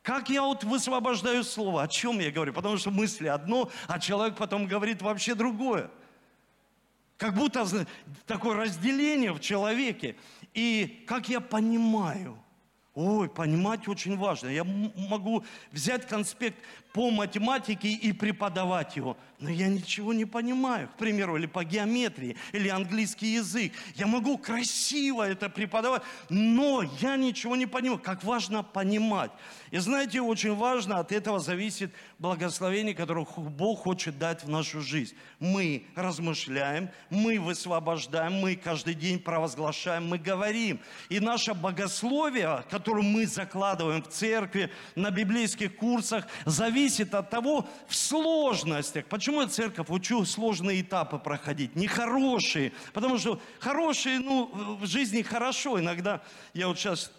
Как 0.01 0.29
я 0.29 0.43
вот 0.43 0.63
высвобождаю 0.63 1.43
слово? 1.43 1.83
О 1.83 1.87
чем 1.87 2.19
я 2.19 2.31
говорю? 2.31 2.53
Потому 2.53 2.77
что 2.77 2.89
мысли 2.89 3.27
одно, 3.27 3.69
а 3.87 3.99
человек 3.99 4.37
потом 4.37 4.65
говорит 4.65 5.01
вообще 5.01 5.35
другое. 5.35 5.91
Как 7.17 7.35
будто 7.35 7.67
такое 8.25 8.55
разделение 8.55 9.33
в 9.33 9.39
человеке. 9.39 10.15
И 10.53 11.03
как 11.07 11.29
я 11.29 11.41
понимаю– 11.41 12.41
Ой, 13.01 13.29
понимать 13.29 13.87
очень 13.87 14.17
важно. 14.17 14.49
Я 14.49 14.65
могу 14.65 15.45
взять 15.71 16.05
конспект 16.05 16.57
по 16.93 17.11
математике 17.11 17.89
и 17.89 18.11
преподавать 18.11 18.95
его, 18.95 19.15
но 19.39 19.49
я 19.49 19.67
ничего 19.67 20.11
не 20.11 20.25
понимаю, 20.25 20.87
к 20.89 20.97
примеру, 20.97 21.37
или 21.37 21.45
по 21.45 21.63
геометрии, 21.63 22.35
или 22.51 22.67
английский 22.67 23.33
язык. 23.33 23.73
Я 23.95 24.07
могу 24.07 24.37
красиво 24.37 25.23
это 25.23 25.49
преподавать, 25.49 26.01
но 26.29 26.83
я 26.99 27.15
ничего 27.15 27.55
не 27.55 27.67
понимаю. 27.67 27.99
Как 27.99 28.23
важно 28.23 28.63
понимать. 28.63 29.31
И 29.71 29.77
знаете, 29.77 30.19
очень 30.19 30.55
важно, 30.55 30.97
от 30.97 31.11
этого 31.11 31.39
зависит 31.39 31.93
благословение, 32.17 32.95
которое 32.95 33.25
Бог 33.37 33.83
хочет 33.83 34.17
дать 34.17 34.43
в 34.43 34.49
нашу 34.49 34.81
жизнь. 34.81 35.15
Мы 35.39 35.85
размышляем, 35.95 36.89
мы 37.09 37.39
высвобождаем, 37.39 38.33
мы 38.33 38.55
каждый 38.55 38.95
день 38.95 39.19
провозглашаем, 39.19 40.07
мы 40.07 40.17
говорим. 40.17 40.79
И 41.09 41.19
наше 41.19 41.53
богословие, 41.53 42.63
которое 42.69 43.03
мы 43.03 43.27
закладываем 43.27 44.01
в 44.01 44.09
церкви, 44.09 44.71
на 44.95 45.11
библейских 45.11 45.75
курсах, 45.75 46.25
зависит 46.45 46.78
от 47.13 47.29
того, 47.29 47.67
в 47.87 47.95
сложностях. 47.95 49.05
Почему 49.05 49.41
я 49.41 49.47
церковь 49.47 49.89
учу 49.89 50.25
сложные 50.25 50.81
этапы 50.81 51.17
проходить? 51.17 51.75
Нехорошие. 51.75 52.71
Потому 52.93 53.17
что 53.17 53.41
хорошие, 53.59 54.19
ну, 54.19 54.77
в 54.79 54.85
жизни 54.85 55.21
хорошо. 55.21 55.79
Иногда 55.79 56.21
я 56.53 56.67
вот 56.67 56.77
сейчас 56.77 57.11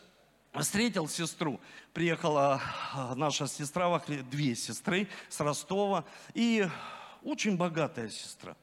встретил 0.52 1.08
сестру, 1.08 1.60
приехала 1.92 2.60
а, 2.94 3.14
наша 3.14 3.46
сестра, 3.46 4.02
две 4.30 4.56
сестры 4.56 5.08
с 5.28 5.38
Ростова, 5.40 6.04
и 6.34 6.66
очень 7.22 7.56
богатая 7.56 8.08
сестра. 8.08 8.56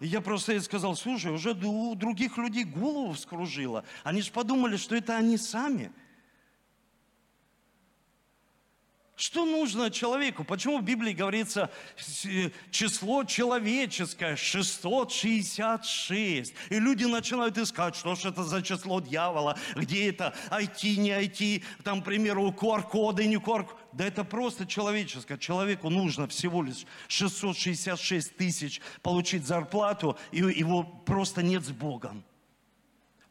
И 0.00 0.06
я 0.06 0.20
просто 0.20 0.52
ей 0.52 0.60
сказал, 0.60 0.96
слушай, 0.96 1.30
уже 1.30 1.52
у 1.52 1.94
других 1.94 2.36
людей 2.38 2.64
голову 2.64 3.12
вскружило. 3.12 3.84
Они 4.02 4.22
же 4.22 4.32
подумали, 4.32 4.76
что 4.76 4.96
это 4.96 5.16
они 5.16 5.36
сами– 5.36 5.92
Что 9.22 9.44
нужно 9.44 9.88
человеку? 9.88 10.42
Почему 10.42 10.80
в 10.80 10.82
Библии 10.82 11.12
говорится 11.12 11.70
число 12.72 13.22
человеческое 13.22 14.34
666? 14.34 16.54
И 16.70 16.80
люди 16.80 17.04
начинают 17.04 17.56
искать, 17.56 17.94
что 17.94 18.16
же 18.16 18.30
это 18.30 18.42
за 18.42 18.62
число 18.62 19.00
дьявола, 19.00 19.56
где 19.76 20.08
это 20.08 20.34
IT, 20.50 20.96
не 20.96 21.10
IT, 21.10 21.62
там, 21.84 22.02
к 22.02 22.06
примеру, 22.06 22.50
QR-коды, 22.50 23.26
не 23.26 23.36
QR-коды. 23.36 23.78
Да 23.92 24.04
это 24.04 24.24
просто 24.24 24.66
человеческое. 24.66 25.38
Человеку 25.38 25.88
нужно 25.88 26.26
всего 26.26 26.60
лишь 26.60 26.84
666 27.06 28.36
тысяч 28.36 28.80
получить 29.02 29.46
зарплату, 29.46 30.18
и 30.32 30.38
его 30.38 30.82
просто 30.82 31.44
нет 31.44 31.64
с 31.64 31.70
Богом 31.70 32.24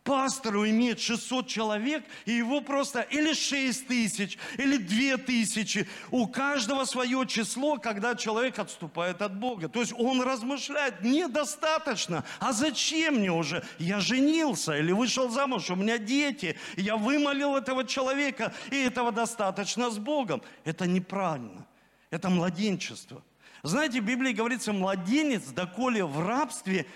пастору 0.03 0.67
имеет 0.67 1.00
600 1.00 1.48
человек, 1.48 2.03
и 2.25 2.31
его 2.31 2.62
просто 2.62 3.01
или 3.01 3.34
6 3.34 3.88
тысяч, 3.88 4.38
или 4.58 4.77
2 4.77 5.17
тысячи. 5.17 5.88
У 6.10 6.27
каждого 6.27 6.86
свое 6.86 7.25
число, 7.27 7.77
когда 7.77 8.15
человек 8.15 8.60
отступает 8.60 9.22
от 9.22 9.38
Бога. 9.38 9.70
То 9.70 9.79
есть 9.79 9.93
он 9.98 10.22
размышляет, 10.22 11.01
недостаточно. 11.03 12.24
А 12.39 12.53
зачем 12.53 13.15
мне 13.15 13.31
уже? 13.31 13.63
Я 13.77 14.00
женился 14.00 14.77
или 14.77 14.91
вышел 14.91 15.29
замуж, 15.29 15.70
у 15.70 15.75
меня 15.75 15.98
дети. 15.98 16.58
Я 16.75 16.98
вымолил 16.98 17.55
этого 17.55 17.86
человека, 17.86 18.53
и 18.72 18.77
этого 18.77 19.12
достаточно 19.12 19.89
с 19.89 19.98
Богом. 19.98 20.41
Это 20.65 20.88
неправильно. 20.88 21.67
Это 22.10 22.29
младенчество. 22.29 23.24
Знаете, 23.63 24.01
в 24.01 24.05
Библии 24.05 24.34
говорится, 24.34 24.74
младенец, 24.74 25.43
доколе 25.43 26.03
в 26.03 26.20
рабстве, 26.20 26.88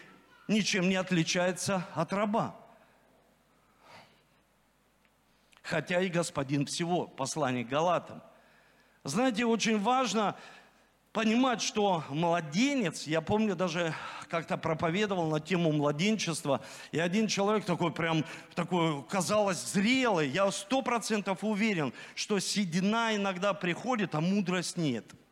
ничем 0.48 0.90
не 0.90 0.96
отличается 0.96 1.88
от 1.94 2.12
раба 2.12 2.65
хотя 5.66 6.02
и 6.02 6.10
господин 6.10 6.66
всего, 6.66 7.08
послание 7.08 7.66
к 7.66 7.70
Галатам. 7.70 8.22
Знаете, 9.04 9.46
очень 9.46 9.80
важно 9.80 10.36
понимать, 11.12 11.62
что 11.62 12.04
младенец, 12.10 13.08
я 13.08 13.22
помню, 13.22 13.56
даже 13.56 13.94
как-то 14.30 14.58
проповедовал 14.58 15.30
на 15.30 15.40
тему 15.40 15.72
младенчества, 15.72 16.62
и 16.92 17.00
один 17.00 17.28
человек 17.28 17.66
такой 17.66 17.92
прям, 17.92 18.26
такой, 18.54 19.04
казалось, 19.04 19.64
зрелый, 19.72 20.30
я 20.30 20.50
сто 20.52 20.82
процентов 20.82 21.44
уверен, 21.44 21.94
что 22.16 22.40
седина 22.40 23.16
иногда 23.16 23.54
приходит, 23.54 24.16
а 24.16 24.22
мудрость 24.22 24.78
нет– 24.78 25.06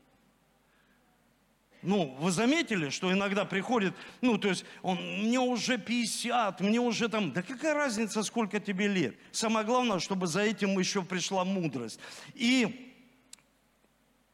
ну, 1.83 2.15
вы 2.19 2.31
заметили, 2.31 2.89
что 2.89 3.11
иногда 3.11 3.45
приходит, 3.45 3.93
ну, 4.21 4.37
то 4.37 4.49
есть, 4.49 4.65
он, 4.81 4.97
мне 4.97 5.39
уже 5.39 5.77
50, 5.77 6.61
мне 6.61 6.79
уже 6.79 7.09
там, 7.09 7.31
да 7.31 7.41
какая 7.41 7.73
разница, 7.73 8.23
сколько 8.23 8.59
тебе 8.59 8.87
лет? 8.87 9.15
Самое 9.31 9.65
главное, 9.65 9.99
чтобы 9.99 10.27
за 10.27 10.41
этим 10.41 10.77
еще 10.79 11.03
пришла 11.03 11.43
мудрость. 11.43 11.99
И 12.33 12.92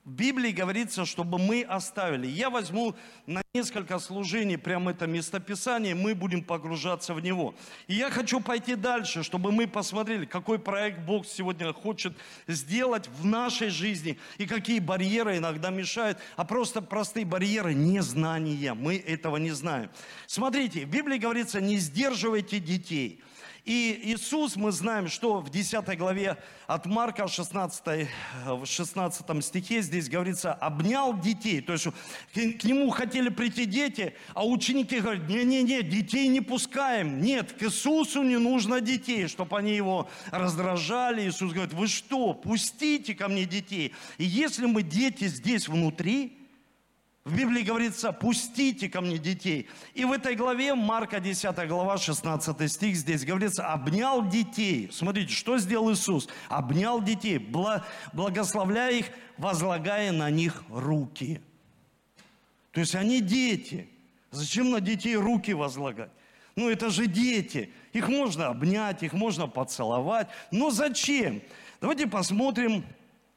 в 0.10 0.12
Библии 0.12 0.52
говорится, 0.52 1.06
чтобы 1.06 1.38
мы 1.38 1.62
оставили. 1.62 2.26
Я 2.26 2.50
возьму 2.50 2.96
на 3.28 3.44
несколько 3.54 4.00
служений 4.00 4.58
прямо 4.58 4.90
это 4.90 5.06
местописание, 5.06 5.94
мы 5.94 6.16
будем 6.16 6.44
погружаться 6.44 7.14
в 7.14 7.22
него. 7.22 7.54
И 7.88 7.94
я 7.94 8.10
хочу 8.10 8.40
пойти 8.40 8.76
дальше, 8.76 9.22
чтобы 9.22 9.52
мы 9.52 9.68
посмотрели, 9.68 10.26
какой 10.26 10.58
проект 10.58 11.00
Бог 11.02 11.28
сегодня 11.28 11.72
хочет 11.74 12.14
сделать 12.48 13.08
в 13.08 13.26
нашей 13.26 13.70
жизни 13.70 14.18
и 14.40 14.48
какие 14.48 14.80
барьеры 14.80 15.38
иногда 15.38 15.70
мешают, 15.70 16.18
а 16.36 16.44
просто 16.44 16.82
простые 16.82 17.26
барьеры 17.26 17.76
незнания. 17.76 18.74
Мы 18.74 18.98
этого 18.98 19.38
не 19.38 19.52
знаем. 19.52 19.92
Смотрите, 20.26 20.88
в 20.88 20.90
Библии 20.90 21.20
говорится, 21.20 21.62
не 21.62 21.78
сдерживайте 21.78 22.60
детей– 22.60 23.22
и 23.66 24.00
Иисус, 24.06 24.56
мы 24.56 24.72
знаем, 24.72 25.08
что 25.10 25.42
в 25.42 25.50
10 25.50 25.98
главе 25.98 26.38
от 26.66 26.86
Марка, 26.86 27.28
16, 27.28 28.08
в 28.46 28.66
16 28.66 29.46
стихе 29.46 29.82
здесь 29.82 30.10
говорится, 30.10 30.54
обнял 30.54 31.18
детей. 31.20 31.62
То 31.62 31.74
есть 31.74 31.88
к 32.34 32.64
нему 32.64 32.90
хотели 32.90 33.30
прийти 33.30 33.66
дети, 33.66 34.16
а 34.34 34.46
ученики 34.46 35.00
говорят, 35.00 35.28
не-не-не, 35.28 35.84
детей 35.84 36.28
не 36.30 36.42
пускаем. 36.42 37.22
Нет, 37.22 37.54
к 37.54 37.64
Иисусу 37.64 38.24
не 38.24 38.38
нужно 38.38 38.82
детей, 38.82 39.28
чтобы 39.28 39.58
они 39.58 39.76
его 39.76 40.10
раздражали. 40.32 41.30
Иисус 41.30 41.52
говорит, 41.52 41.74
вы 41.74 41.88
что, 41.88 42.34
пустите 42.34 43.14
ко 43.14 43.28
мне 43.28 43.46
детей. 43.46 43.94
И 44.18 44.24
если 44.24 44.66
мы 44.66 44.84
дети 44.84 45.28
здесь 45.28 45.68
внутри, 45.68 46.39
в 47.26 47.36
Библии 47.36 47.64
говорится, 47.64 48.12
пустите 48.12 48.90
ко 48.90 49.02
мне 49.02 49.18
детей. 49.18 49.68
И 49.94 50.06
в 50.06 50.12
этой 50.12 50.36
главе, 50.36 50.74
Марка 50.74 51.20
10 51.20 51.68
глава, 51.68 51.98
16 51.98 52.72
стих, 52.72 52.96
здесь 52.96 53.26
говорится, 53.26 53.72
обнял 53.72 54.28
детей. 54.28 54.90
Смотрите, 54.92 55.34
что 55.34 55.58
сделал 55.58 55.92
Иисус? 55.92 56.28
Обнял 56.48 57.02
детей, 57.02 57.38
благословляя 58.14 58.94
их, 58.94 59.08
возлагая 59.38 60.12
на 60.12 60.30
них 60.30 60.64
руки. 60.70 61.42
То 62.72 62.80
есть 62.80 62.96
они 62.96 63.22
дети. 63.22 63.90
Зачем 64.32 64.72
на 64.72 64.80
детей 64.80 65.16
руки 65.16 65.54
возлагать? 65.54 66.12
Ну 66.56 66.70
это 66.70 66.90
же 66.90 67.06
дети. 67.06 67.72
Их 67.94 68.08
можно 68.08 68.48
обнять, 68.48 69.04
их 69.04 69.14
можно 69.14 69.48
поцеловать. 69.48 70.28
Но 70.52 70.72
зачем? 70.72 71.42
Давайте 71.82 72.08
посмотрим 72.08 72.86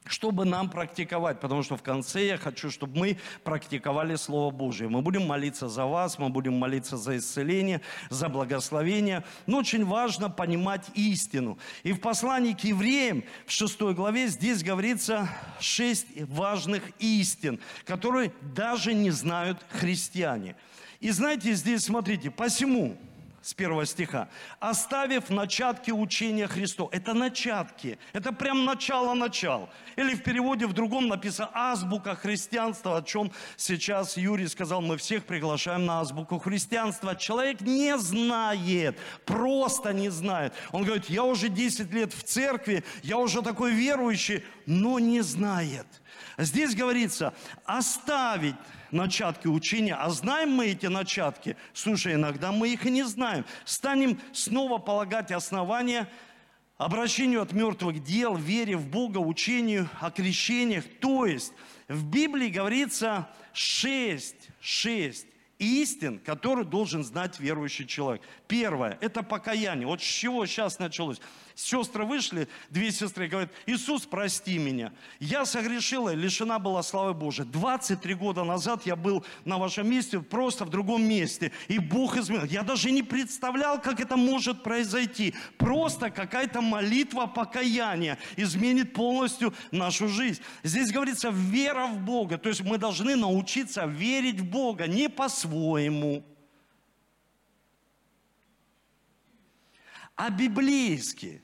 чтобы 0.05 0.45
нам 0.45 0.69
практиковать, 0.69 1.39
потому 1.39 1.63
что 1.63 1.77
в 1.77 1.83
конце 1.83 2.25
я 2.25 2.37
хочу, 2.37 2.69
чтобы 2.69 2.97
мы 2.97 3.17
практиковали 3.43 4.15
Слово 4.15 4.51
Божие. 4.51 4.89
Мы 4.89 5.01
будем 5.01 5.25
молиться 5.25 5.69
за 5.69 5.85
вас, 5.85 6.19
мы 6.19 6.29
будем 6.29 6.53
молиться 6.53 6.97
за 6.97 7.17
исцеление, 7.17 7.81
за 8.09 8.29
благословение, 8.29 9.23
но 9.45 9.59
очень 9.59 9.85
важно 9.85 10.29
понимать 10.29 10.85
истину. 10.93 11.57
И 11.83 11.93
в 11.93 12.01
послании 12.01 12.53
к 12.53 12.61
евреям 12.61 13.23
в 13.45 13.51
6 13.51 13.81
главе 13.93 14.27
здесь 14.27 14.63
говорится 14.63 15.29
шесть 15.59 16.07
важных 16.27 16.83
истин, 16.99 17.59
которые 17.85 18.33
даже 18.41 18.93
не 18.93 19.11
знают 19.11 19.65
христиане. 19.69 20.55
И 20.99 21.11
знаете, 21.11 21.53
здесь 21.53 21.83
смотрите, 21.83 22.31
посему, 22.31 22.97
с 23.43 23.53
первого 23.53 23.85
стиха. 23.85 24.29
«Оставив 24.59 25.29
начатки 25.29 25.91
учения 25.91 26.47
Христу». 26.47 26.89
Это 26.91 27.13
начатки. 27.13 27.99
Это 28.13 28.31
прям 28.31 28.65
начало-начал. 28.65 29.69
Или 29.97 30.15
в 30.15 30.23
переводе 30.23 30.65
в 30.65 30.73
другом 30.73 31.07
написано 31.07 31.51
«азбука 31.53 32.15
христианства», 32.15 32.97
о 32.97 33.03
чем 33.03 33.31
сейчас 33.57 34.17
Юрий 34.17 34.47
сказал, 34.47 34.81
мы 34.81 34.97
всех 34.97 35.25
приглашаем 35.25 35.85
на 35.85 35.99
азбуку 35.99 36.39
христианства. 36.39 37.15
Человек 37.15 37.61
не 37.61 37.97
знает, 37.97 38.97
просто 39.25 39.93
не 39.93 40.09
знает. 40.09 40.53
Он 40.71 40.83
говорит, 40.83 41.09
я 41.09 41.23
уже 41.23 41.49
10 41.49 41.91
лет 41.91 42.13
в 42.13 42.23
церкви, 42.23 42.83
я 43.03 43.17
уже 43.17 43.41
такой 43.41 43.73
верующий, 43.73 44.43
но 44.65 44.99
не 44.99 45.21
знает. 45.21 45.87
Здесь 46.37 46.75
говорится, 46.75 47.33
оставить 47.65 48.55
начатки 48.91 49.47
учения. 49.47 49.95
А 49.95 50.09
знаем 50.09 50.51
мы 50.51 50.67
эти 50.67 50.87
начатки? 50.87 51.57
Слушай, 51.73 52.13
иногда 52.13 52.51
мы 52.51 52.69
их 52.69 52.85
и 52.85 52.91
не 52.91 53.03
знаем. 53.03 53.45
Станем 53.65 54.19
снова 54.31 54.77
полагать 54.77 55.31
основания 55.31 56.09
обращению 56.77 57.41
от 57.41 57.53
мертвых 57.53 58.03
дел, 58.03 58.35
вере 58.35 58.77
в 58.77 58.87
Бога, 58.87 59.19
учению 59.19 59.89
о 59.99 60.11
крещениях. 60.11 60.85
То 60.99 61.25
есть 61.25 61.53
в 61.87 62.05
Библии 62.05 62.49
говорится 62.49 63.29
шесть, 63.53 64.49
шесть 64.59 65.27
истин, 65.59 66.19
которые 66.19 66.65
должен 66.65 67.03
знать 67.03 67.39
верующий 67.39 67.85
человек. 67.85 68.21
Первое– 68.47 68.97
это 69.01 69.23
покаяние. 69.23 69.87
Вот 69.87 70.01
с 70.01 70.05
чего 70.05 70.45
сейчас 70.45 70.79
началось? 70.79 71.21
Сестры 71.55 72.03
вышли, 72.03 72.47
две 72.69 72.91
сестры 72.91 73.27
говорят, 73.27 73.51
Иисус, 73.67 74.05
прости 74.05 74.57
меня. 74.57 74.91
Я 75.19 75.45
согрешила, 75.45 76.13
лишена 76.13 76.57
была 76.57 76.81
славы 76.81 77.13
Божией. 77.13 77.47
23 77.47 78.13
года 78.15 78.43
назад 78.43 78.85
я 78.85 78.95
был 78.95 79.23
на 79.45 79.59
вашем 79.59 79.87
месте, 79.89 80.19
просто 80.19 80.65
в 80.65 80.69
другом 80.69 81.03
месте. 81.07 81.51
И 81.67 81.77
Бог 81.77 82.17
изменил. 82.17 82.45
Я 82.45 82.63
даже 82.63 82.89
не 82.89 83.03
представлял, 83.03 83.79
как 83.79 83.99
это 83.99 84.17
может 84.17 84.63
произойти. 84.63 85.35
Просто 85.57 86.09
какая-то 86.09 86.61
молитва 86.61 87.27
покаяния 87.27 88.17
изменит 88.35 88.93
полностью 88.93 89.53
нашу 89.71 90.07
жизнь. 90.07 90.41
Здесь 90.63 90.91
говорится 90.91 91.29
вера 91.29 91.85
в 91.85 91.99
Бога. 91.99 92.39
То 92.39 92.49
есть 92.49 92.61
мы 92.61 92.79
должны 92.79 93.15
научиться 93.15 93.85
верить 93.85 94.39
в 94.39 94.45
Бога 94.45 94.87
не 94.87 95.07
по-своему, 95.07 96.23
а 100.15 100.29
библейски. 100.29 101.41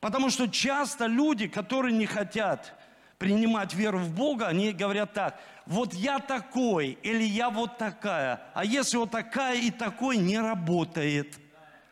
Потому 0.00 0.30
что 0.30 0.46
часто 0.48 1.06
люди, 1.06 1.48
которые 1.48 1.96
не 1.96 2.06
хотят 2.06 2.74
принимать 3.18 3.74
веру 3.74 3.98
в 3.98 4.14
Бога, 4.14 4.48
они 4.48 4.72
говорят 4.72 5.14
так, 5.14 5.40
вот 5.64 5.94
я 5.94 6.18
такой 6.18 6.98
или 7.02 7.24
я 7.24 7.50
вот 7.50 7.78
такая. 7.78 8.42
А 8.54 8.64
если 8.64 8.98
вот 8.98 9.10
такая 9.10 9.58
и 9.58 9.70
такой 9.70 10.16
не 10.18 10.38
работает– 10.38 11.38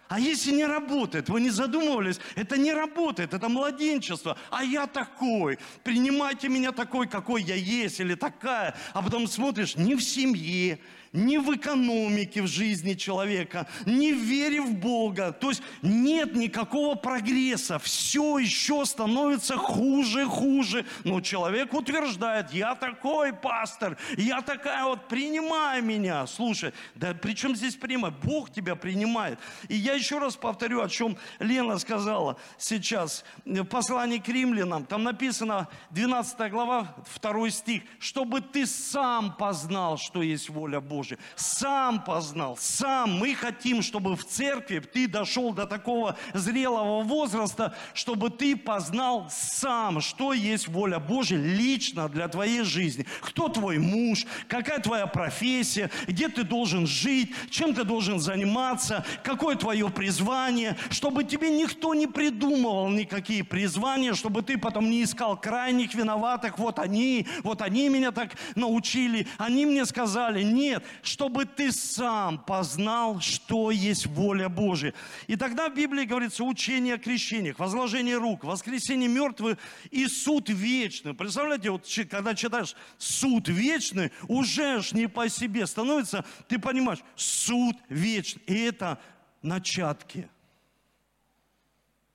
а 0.08 0.20
если 0.20 0.52
не 0.52 0.64
работает, 0.64 1.28
вы 1.28 1.40
не 1.40 1.50
задумывались, 1.50 2.20
это 2.36 2.56
не 2.56 2.72
работает, 2.72 3.32
это 3.32 3.48
младенчество. 3.48 4.36
А 4.50 4.62
я 4.62 4.86
такой, 4.86 5.58
принимайте 5.82 6.48
меня 6.48 6.72
такой, 6.72 7.08
какой 7.08 7.42
я 7.42 7.54
есть, 7.54 8.00
или 8.00 8.14
такая. 8.14 8.76
А 8.92 9.02
потом 9.02 9.26
смотришь, 9.26 9.76
не 9.76 9.94
в 9.94 10.02
семье, 10.02 10.78
ни 11.14 11.38
в 11.38 11.54
экономике 11.54 12.42
в 12.42 12.48
жизни 12.48 12.94
человека, 12.94 13.66
ни 13.86 14.12
в 14.12 14.18
вере 14.18 14.60
в 14.60 14.74
Бога. 14.74 15.32
То 15.32 15.50
есть 15.50 15.62
нет 15.80 16.34
никакого 16.34 16.96
прогресса. 16.96 17.78
Все 17.78 18.38
еще 18.38 18.84
становится 18.84 19.56
хуже, 19.56 20.26
хуже. 20.26 20.84
Но 21.04 21.20
человек 21.20 21.72
утверждает, 21.72 22.52
я 22.52 22.74
такой 22.74 23.32
пастор, 23.32 23.96
я 24.18 24.42
такая 24.42 24.84
вот, 24.84 25.08
принимай 25.08 25.80
меня. 25.80 26.26
Слушай, 26.26 26.72
да 26.96 27.14
при 27.14 27.34
чем 27.34 27.54
здесь 27.54 27.76
принимай? 27.76 28.10
Бог 28.10 28.50
тебя 28.52 28.74
принимает. 28.74 29.38
И 29.68 29.76
я 29.76 29.94
еще 29.94 30.18
раз 30.18 30.34
повторю, 30.34 30.82
о 30.82 30.88
чем 30.88 31.16
Лена 31.38 31.78
сказала 31.78 32.36
сейчас. 32.58 33.24
В 33.44 33.64
послании 33.64 34.18
к 34.18 34.28
римлянам, 34.28 34.84
там 34.84 35.04
написано 35.04 35.68
12 35.90 36.50
глава, 36.50 36.96
2 37.22 37.50
стих, 37.50 37.82
чтобы 38.00 38.40
ты 38.40 38.66
сам 38.66 39.36
познал, 39.36 39.96
что 39.96 40.20
есть 40.20 40.48
воля 40.48 40.80
Божья 40.80 41.03
Божия. 41.04 41.18
Сам 41.36 42.02
познал, 42.02 42.56
сам. 42.58 43.18
Мы 43.18 43.34
хотим, 43.34 43.82
чтобы 43.82 44.16
в 44.16 44.24
церкви 44.24 44.78
ты 44.78 45.06
дошел 45.06 45.52
до 45.52 45.66
такого 45.66 46.16
зрелого 46.32 47.02
возраста, 47.02 47.74
чтобы 47.92 48.30
ты 48.30 48.56
познал 48.56 49.28
сам, 49.30 50.00
что 50.00 50.32
есть 50.32 50.68
воля 50.68 50.98
Божья 50.98 51.36
лично 51.36 52.08
для 52.08 52.28
твоей 52.28 52.62
жизни. 52.62 53.06
Кто 53.20 53.48
твой 53.48 53.78
муж, 53.78 54.24
какая 54.48 54.78
твоя 54.78 55.06
профессия, 55.06 55.90
где 56.06 56.28
ты 56.28 56.42
должен 56.42 56.86
жить, 56.86 57.34
чем 57.50 57.74
ты 57.74 57.84
должен 57.84 58.18
заниматься, 58.18 59.04
какое 59.22 59.56
твое 59.56 59.90
призвание, 59.90 60.76
чтобы 60.90 61.24
тебе 61.24 61.50
никто 61.50 61.94
не 61.94 62.06
придумывал 62.06 62.88
никакие 62.88 63.44
призвания, 63.44 64.14
чтобы 64.14 64.42
ты 64.42 64.56
потом 64.56 64.88
не 64.88 65.04
искал 65.04 65.36
крайних 65.36 65.94
виноватых, 65.94 66.58
вот 66.58 66.78
они, 66.78 67.26
вот 67.42 67.60
они 67.60 67.88
меня 67.88 68.10
так 68.10 68.32
научили, 68.54 69.26
они 69.36 69.66
мне 69.66 69.84
сказали, 69.84 70.42
нет, 70.42 70.82
чтобы 71.02 71.44
ты 71.44 71.72
сам 71.72 72.38
познал, 72.38 73.20
что 73.20 73.70
есть 73.70 74.06
воля 74.06 74.48
Божия. 74.48 74.94
И 75.26 75.36
тогда 75.36 75.68
в 75.68 75.74
Библии 75.74 76.04
говорится 76.04 76.44
учение 76.44 76.94
о 76.94 76.98
крещениях, 76.98 77.58
возложение 77.58 78.16
рук, 78.16 78.44
воскресение 78.44 79.08
мертвых 79.08 79.58
и 79.90 80.06
суд 80.06 80.48
вечный. 80.48 81.14
Представляете, 81.14 81.70
вот 81.70 81.88
когда 82.10 82.34
читаешь 82.34 82.74
суд 82.98 83.48
вечный, 83.48 84.12
уже 84.28 84.82
ж 84.82 84.92
не 84.92 85.08
по 85.08 85.28
себе 85.28 85.66
становится, 85.66 86.24
ты 86.48 86.58
понимаешь, 86.58 87.00
суд 87.16 87.76
вечный. 87.88 88.42
И 88.46 88.54
это 88.54 89.00
начатки 89.42 90.28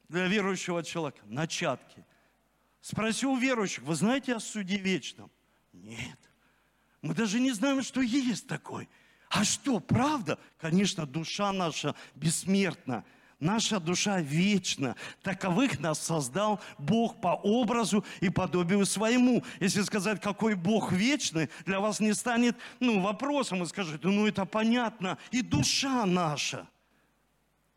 для 0.07 0.27
верующего 0.27 0.83
человека. 0.83 1.21
Начатки. 1.25 2.03
Спроси 2.81 3.25
у 3.25 3.35
верующих, 3.35 3.83
вы 3.83 3.95
знаете 3.95 4.35
о 4.35 4.39
суде 4.39 4.77
вечном? 4.77 5.29
Нет. 5.73 6.28
Мы 7.01 7.13
даже 7.13 7.39
не 7.39 7.51
знаем, 7.51 7.81
что 7.81 8.01
есть 8.01 8.47
такой. 8.47 8.89
А 9.29 9.43
что, 9.43 9.79
правда? 9.79 10.39
Конечно, 10.57 11.05
душа 11.05 11.51
наша 11.51 11.95
бессмертна. 12.15 13.03
Наша 13.39 13.79
душа 13.79 14.19
вечна. 14.19 14.97
Таковых 15.21 15.79
нас 15.79 15.99
создал 15.99 16.59
Бог 16.77 17.21
по 17.21 17.35
образу 17.35 18.03
и 18.19 18.29
подобию 18.29 18.85
своему. 18.85 19.45
Если 19.61 19.81
сказать, 19.83 20.19
какой 20.19 20.55
Бог 20.55 20.91
вечный, 20.91 21.49
для 21.65 21.79
вас 21.79 22.01
не 22.01 22.13
станет 22.13 22.57
ну, 22.81 22.99
вопросом. 22.99 23.59
Вы 23.59 23.67
скажете, 23.67 23.99
ну 24.07 24.27
это 24.27 24.45
понятно. 24.45 25.17
И 25.31 25.41
душа 25.41 26.05
наша 26.05 26.67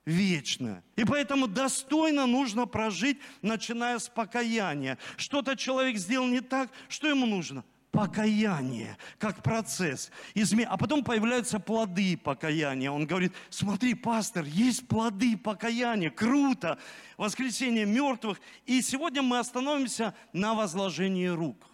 вечная. 0.05 0.83
И 0.97 1.05
поэтому 1.05 1.47
достойно 1.47 2.27
нужно 2.27 2.67
прожить, 2.67 3.19
начиная 3.41 4.01
с 4.01 4.09
покаяния. 4.09 4.99
Что-то 5.17 5.57
человек 5.57 5.97
сделал 5.97 6.27
не 6.27 6.41
так, 6.41 6.71
что 6.89 7.09
ему 7.09 7.27
нужно? 7.27 7.65
Покаяние, 7.92 8.96
как 9.18 9.42
процесс. 9.42 10.11
Изме... 10.35 10.64
А 10.64 10.76
потом 10.76 11.05
появляются 11.05 11.61
плоды 11.61 12.16
покаяния. 12.16 12.90
Он 12.90 13.07
говорит, 13.07 13.33
смотри, 13.50 13.94
пастор, 13.94 14.44
есть 14.44 14.88
плоды 14.88 15.37
покаяния, 15.37 16.11
круто. 16.11 16.78
Воскресение 17.16 17.85
мертвых. 17.85 18.40
И 18.64 18.83
сегодня 18.83 19.22
мы 19.22 19.38
остановимся 19.38 20.14
на 20.33 20.55
возложении 20.55 21.26
рук. 21.26 21.64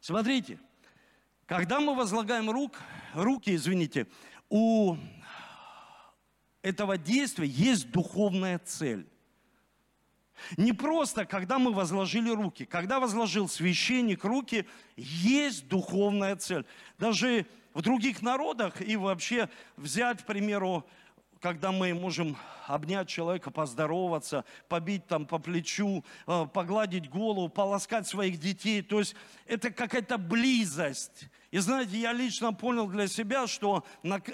Смотрите, 0.00 0.60
когда 1.46 1.80
мы 1.80 1.96
возлагаем 1.96 2.50
рук, 2.50 2.78
руки, 3.14 3.54
извините, 3.54 4.06
у 4.50 4.96
этого 6.62 6.98
действия 6.98 7.46
есть 7.46 7.90
духовная 7.90 8.58
цель. 8.58 9.08
Не 10.56 10.72
просто, 10.72 11.24
когда 11.24 11.58
мы 11.58 11.72
возложили 11.72 12.30
руки. 12.30 12.64
Когда 12.64 13.00
возложил 13.00 13.48
священник 13.48 14.24
руки, 14.24 14.66
есть 14.96 15.68
духовная 15.68 16.36
цель. 16.36 16.64
Даже 16.98 17.46
в 17.74 17.82
других 17.82 18.22
народах 18.22 18.80
и 18.80 18.96
вообще 18.96 19.48
взять, 19.76 20.22
к 20.22 20.26
примеру, 20.26 20.84
когда 21.40 21.70
мы 21.72 21.94
можем 21.94 22.36
обнять 22.66 23.08
человека, 23.08 23.50
поздороваться, 23.50 24.44
побить 24.68 25.06
там 25.06 25.26
по 25.26 25.38
плечу, 25.38 26.04
э, 26.26 26.46
погладить 26.52 27.08
голову, 27.08 27.48
полоскать 27.48 28.06
своих 28.06 28.38
детей. 28.38 28.82
То 28.82 28.98
есть 28.98 29.14
это 29.46 29.70
какая-то 29.70 30.18
близость. 30.18 31.28
И 31.50 31.58
знаете, 31.58 31.98
я 31.98 32.12
лично 32.12 32.52
понял 32.52 32.88
для 32.88 33.06
себя, 33.06 33.46
что 33.46 33.84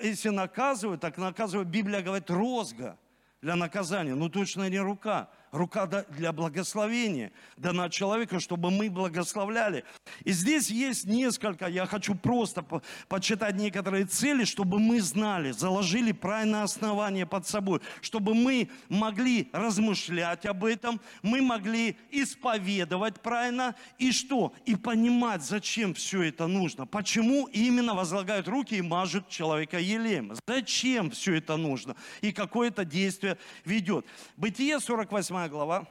если 0.02 0.30
наказывают, 0.30 1.00
так 1.00 1.18
наказывают, 1.18 1.68
Библия 1.68 2.00
говорит, 2.00 2.30
розга 2.30 2.98
для 3.40 3.56
наказания, 3.56 4.14
ну 4.14 4.28
точно 4.28 4.68
не 4.68 4.78
рука 4.78 5.28
рука 5.54 5.86
для 5.86 6.32
благословения 6.32 7.32
дана 7.56 7.88
человеку, 7.88 8.40
чтобы 8.40 8.70
мы 8.70 8.90
благословляли. 8.90 9.84
И 10.24 10.32
здесь 10.32 10.68
есть 10.68 11.06
несколько, 11.06 11.66
я 11.68 11.86
хочу 11.86 12.14
просто 12.14 12.62
по 12.62 12.82
почитать 13.08 13.54
некоторые 13.54 14.06
цели, 14.06 14.44
чтобы 14.44 14.78
мы 14.78 15.00
знали, 15.00 15.52
заложили 15.52 16.12
правильное 16.12 16.64
основание 16.64 17.26
под 17.26 17.46
собой, 17.46 17.80
чтобы 18.00 18.34
мы 18.34 18.68
могли 18.88 19.48
размышлять 19.52 20.44
об 20.46 20.64
этом, 20.64 21.00
мы 21.22 21.40
могли 21.40 21.96
исповедовать 22.10 23.20
правильно, 23.20 23.74
и 23.98 24.10
что? 24.10 24.52
И 24.66 24.74
понимать, 24.74 25.42
зачем 25.42 25.94
все 25.94 26.22
это 26.22 26.46
нужно, 26.46 26.86
почему 26.86 27.46
именно 27.46 27.94
возлагают 27.94 28.48
руки 28.48 28.74
и 28.74 28.82
мажут 28.82 29.28
человека 29.28 29.78
елеем, 29.78 30.34
зачем 30.46 31.10
все 31.10 31.34
это 31.34 31.56
нужно, 31.56 31.94
и 32.20 32.32
какое 32.32 32.68
это 32.68 32.84
действие 32.84 33.38
ведет. 33.64 34.06
Бытие 34.36 34.80
48 34.80 35.43
глава, 35.48 35.86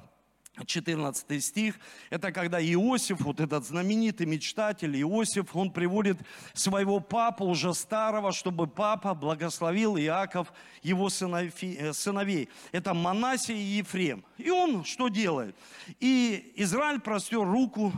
14 0.66 1.44
стих, 1.44 1.80
это 2.12 2.32
когда 2.32 2.62
Иосиф, 2.62 3.22
вот 3.22 3.40
этот 3.40 3.66
знаменитый 3.66 4.28
мечтатель 4.28 4.96
Иосиф, 5.02 5.56
он 5.56 5.72
приводит 5.72 6.18
своего 6.54 7.00
папу 7.00 7.46
уже 7.46 7.74
старого, 7.74 8.32
чтобы 8.32 8.68
папа 8.68 9.16
благословил 9.16 9.98
Иаков 9.98 10.54
его 10.84 11.08
э, 11.08 11.94
сыновей. 11.94 12.50
Это 12.72 12.94
Манасия 12.94 13.56
и 13.56 13.78
Ефрем. 13.80 14.24
И 14.38 14.52
он 14.52 14.84
что 14.84 15.08
делает? 15.08 15.56
И 16.00 16.54
Израиль 16.56 17.00
простер 17.00 17.40
руку 17.40 17.92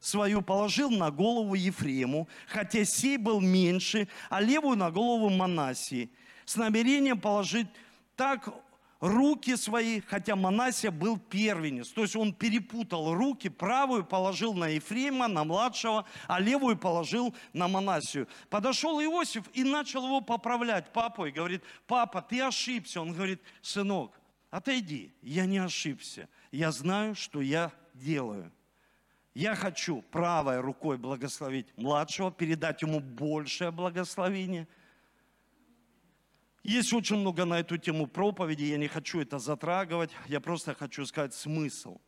свою 0.00 0.42
положил 0.42 0.90
на 0.90 1.12
голову 1.12 1.54
Ефрему, 1.54 2.28
хотя 2.48 2.84
сей 2.84 3.16
был 3.16 3.40
меньше, 3.40 4.08
а 4.28 4.40
левую 4.40 4.76
на 4.76 4.90
голову 4.90 5.30
Манасии, 5.30 6.10
с 6.44 6.56
намерением 6.56 7.20
положить 7.20 7.68
так 8.16 8.48
руки 9.02 9.56
свои, 9.56 10.00
хотя 10.00 10.36
Манасия 10.36 10.92
был 10.92 11.18
первенец. 11.18 11.88
То 11.88 12.02
есть 12.02 12.14
он 12.14 12.32
перепутал 12.32 13.12
руки, 13.12 13.48
правую 13.48 14.04
положил 14.04 14.54
на 14.54 14.68
Ефрема, 14.68 15.26
на 15.26 15.42
младшего, 15.42 16.06
а 16.28 16.40
левую 16.40 16.78
положил 16.78 17.34
на 17.52 17.66
Манасию. 17.66 18.28
Подошел 18.48 19.00
Иосиф 19.02 19.44
и 19.54 19.64
начал 19.64 20.06
его 20.06 20.20
поправлять 20.20 20.92
папой. 20.92 21.32
Говорит, 21.32 21.64
папа, 21.88 22.22
ты 22.22 22.40
ошибся. 22.40 23.00
Он 23.00 23.12
говорит, 23.12 23.42
сынок, 23.60 24.18
отойди, 24.50 25.12
я 25.20 25.46
не 25.46 25.58
ошибся. 25.58 26.28
Я 26.52 26.70
знаю, 26.70 27.16
что 27.16 27.40
я 27.40 27.72
делаю. 27.94 28.52
Я 29.34 29.56
хочу 29.56 30.02
правой 30.12 30.60
рукой 30.60 30.96
благословить 30.96 31.66
младшего, 31.76 32.30
передать 32.30 32.82
ему 32.82 33.00
большее 33.00 33.72
благословение. 33.72 34.68
Есть 36.62 36.92
очень 36.92 37.16
много 37.16 37.44
на 37.44 37.58
эту 37.58 37.76
тему 37.76 38.06
проповеди, 38.06 38.64
я 38.64 38.78
не 38.78 38.86
хочу 38.86 39.20
это 39.20 39.38
затрагивать, 39.38 40.10
я 40.28 40.40
просто 40.40 40.74
хочу 40.74 41.04
сказать 41.06 41.34
смысл. 41.34 41.98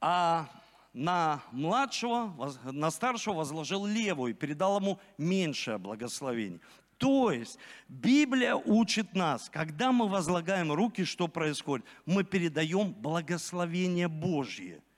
А 0.00 0.48
на 0.92 1.40
младшего, 1.52 2.34
на 2.64 2.90
старшего 2.90 3.34
возложил 3.34 3.86
левую 3.86 4.34
передал 4.34 4.80
ему 4.80 4.98
меньшее 5.18 5.78
благословение. 5.78 6.60
То 6.98 7.30
есть 7.30 7.58
Библия 7.88 8.54
учит 8.56 9.14
нас, 9.14 9.48
когда 9.48 9.92
мы 9.92 10.08
возлагаем 10.08 10.72
руки, 10.72 11.04
что 11.04 11.28
происходит? 11.28 11.86
Мы 12.06 12.24
передаем 12.24 12.92
благословение 12.92 14.08
Божье– 14.08 14.82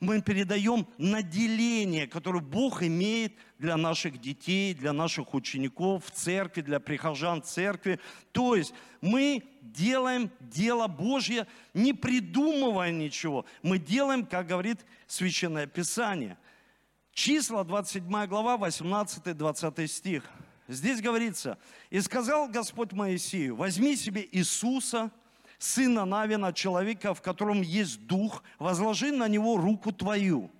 мы 0.00 0.20
передаем 0.22 0.86
наделение, 0.98 2.06
которое 2.06 2.40
Бог 2.40 2.82
имеет 2.82 3.34
для 3.58 3.76
наших 3.76 4.20
детей, 4.20 4.74
для 4.74 4.92
наших 4.92 5.34
учеников 5.34 6.06
в 6.06 6.10
церкви, 6.10 6.62
для 6.62 6.80
прихожан 6.80 7.42
церкви. 7.42 8.00
То 8.32 8.56
есть 8.56 8.74
мы 9.00 9.44
делаем 9.60 10.30
дело 10.40 10.88
Божье, 10.88 11.46
не 11.74 11.92
придумывая 11.92 12.90
ничего. 12.90 13.44
Мы 13.62 13.78
делаем, 13.78 14.26
как 14.26 14.46
говорит 14.46 14.84
Священное 15.06 15.66
Писание. 15.66 16.36
Числа, 17.12 17.62
27 17.62 18.26
глава, 18.26 18.56
18-20 18.56 19.86
стих. 19.86 20.24
Здесь 20.68 21.00
говорится, 21.02 21.58
«И 21.90 22.00
сказал 22.00 22.48
Господь 22.48 22.92
Моисею, 22.92 23.56
возьми 23.56 23.96
себе 23.96 24.26
Иисуса, 24.32 25.10
сына 25.62 26.04
Навина, 26.04 26.52
человека, 26.52 27.14
в 27.14 27.22
котором 27.22 27.62
есть 27.62 28.06
дух, 28.06 28.42
возложи 28.58 29.12
на 29.12 29.28
него 29.28 29.56
руку 29.56 29.92
твою. 29.92 30.50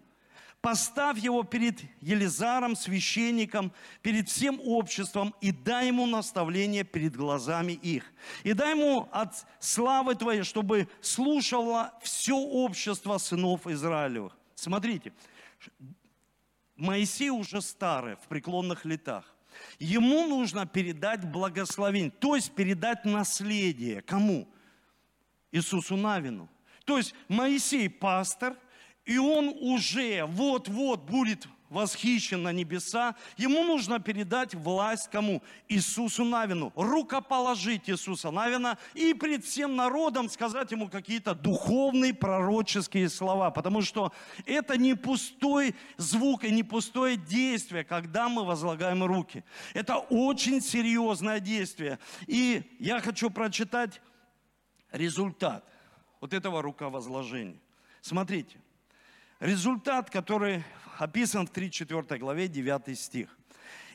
Поставь 0.61 1.19
его 1.19 1.43
перед 1.43 1.81
Елизаром, 2.01 2.77
священником, 2.77 3.73
перед 4.01 4.29
всем 4.29 4.61
обществом 4.65 5.35
и 5.41 5.51
дай 5.51 5.89
ему 5.89 6.07
наставление 6.07 6.85
перед 6.85 7.17
глазами 7.17 7.73
их. 7.73 8.05
И 8.45 8.53
дай 8.53 8.71
ему 8.71 9.09
от 9.11 9.45
славы 9.59 10.15
твоей, 10.15 10.45
чтобы 10.45 10.89
слушало 11.01 11.93
все 12.01 12.37
общество 12.37 13.19
сынов 13.19 13.67
Израилевых. 13.67 14.37
Смотрите, 14.55 15.13
Моисей 16.77 17.31
уже 17.31 17.61
старый, 17.61 18.15
в 18.15 18.29
преклонных 18.29 18.85
летах. 18.85 19.25
Ему 19.81 20.29
нужно 20.29 20.65
передать 20.65 21.25
благословение, 21.25 22.11
то 22.11 22.37
есть 22.37 22.53
передать 22.53 23.05
наследие. 23.05 24.01
Кому? 24.03 24.47
Иисусу 25.53 25.97
Навину. 25.97 26.49
То 26.85 26.99
есть 26.99 27.15
Моисей 27.29 27.89
пастор, 27.89 28.57
и 29.05 29.19
он 29.19 29.49
уже 29.61 30.25
вот-вот 30.25 31.03
будет 31.03 31.47
восхищен 31.73 32.43
на 32.43 32.53
небеса, 32.53 33.17
ему 33.37 33.65
нужно 33.65 33.99
передать 33.99 34.55
власть 34.55 35.09
кому? 35.11 35.43
Иисусу 35.69 36.25
Навину. 36.25 36.73
Рукоположить 36.77 37.89
Иисуса 37.89 38.31
Навина 38.31 38.79
и 38.95 39.15
пред 39.15 39.45
всем 39.45 39.75
народом 39.75 40.29
сказать 40.29 40.71
ему 40.71 40.89
какие-то 40.89 41.35
духовные 41.35 42.15
пророческие 42.15 43.09
слова. 43.09 43.51
Потому 43.51 43.81
что 43.81 44.13
это 44.45 44.77
не 44.77 44.95
пустой 44.95 45.75
звук 45.97 46.45
и 46.45 46.51
не 46.51 46.63
пустое 46.63 47.17
действие, 47.17 47.85
когда 47.85 48.29
мы 48.29 48.45
возлагаем 48.45 49.03
руки. 49.03 49.43
Это 49.73 49.97
очень 49.97 50.61
серьезное 50.61 51.41
действие. 51.41 51.99
И 52.27 52.63
я 52.79 53.01
хочу 53.01 53.31
прочитать 53.31 54.01
результат 54.93 55.65
вот 56.21 56.33
этого 56.33 56.63
руковозложения. 56.63 57.59
Смотрите, 58.01 58.59
результат, 59.41 60.11
который 60.11 60.65
описан 60.99 61.47
в 61.47 61.51
3-4 61.51 62.19
главе, 62.19 62.49
9 62.49 62.99
стих. 62.99 63.37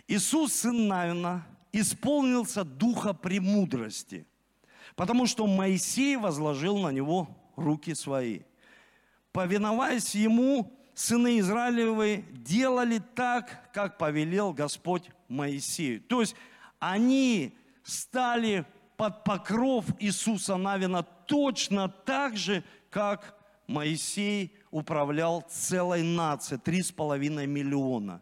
Иисус, 0.08 0.54
сын 0.54 0.88
Навина, 0.88 1.46
исполнился 1.72 2.64
духа 2.64 3.14
премудрости, 3.14 4.26
потому 4.96 5.26
что 5.28 5.46
Моисей 5.48 6.16
возложил 6.18 6.78
на 6.80 6.92
него 6.92 7.30
руки 7.56 7.94
свои. 7.94 8.42
Повиноваясь 9.32 10.16
ему, 10.16 10.74
сыны 10.94 11.40
Израилевы 11.40 12.26
делали 12.32 13.00
так, 13.16 13.72
как 13.74 13.98
повелел 13.98 14.54
Господь 14.54 15.10
Моисею. 15.28 16.02
То 16.02 16.22
есть 16.22 16.36
они 16.80 17.56
стали 17.84 18.66
под 18.98 19.24
покров 19.24 19.86
Иисуса 20.00 20.58
Навина 20.58 21.04
точно 21.04 21.88
так 21.88 22.36
же, 22.36 22.64
как 22.90 23.38
Моисей 23.68 24.54
управлял 24.72 25.46
целой 25.48 26.02
нацией, 26.02 26.60
три 26.60 26.82
с 26.82 26.92
половиной 26.92 27.46
миллиона. 27.46 28.22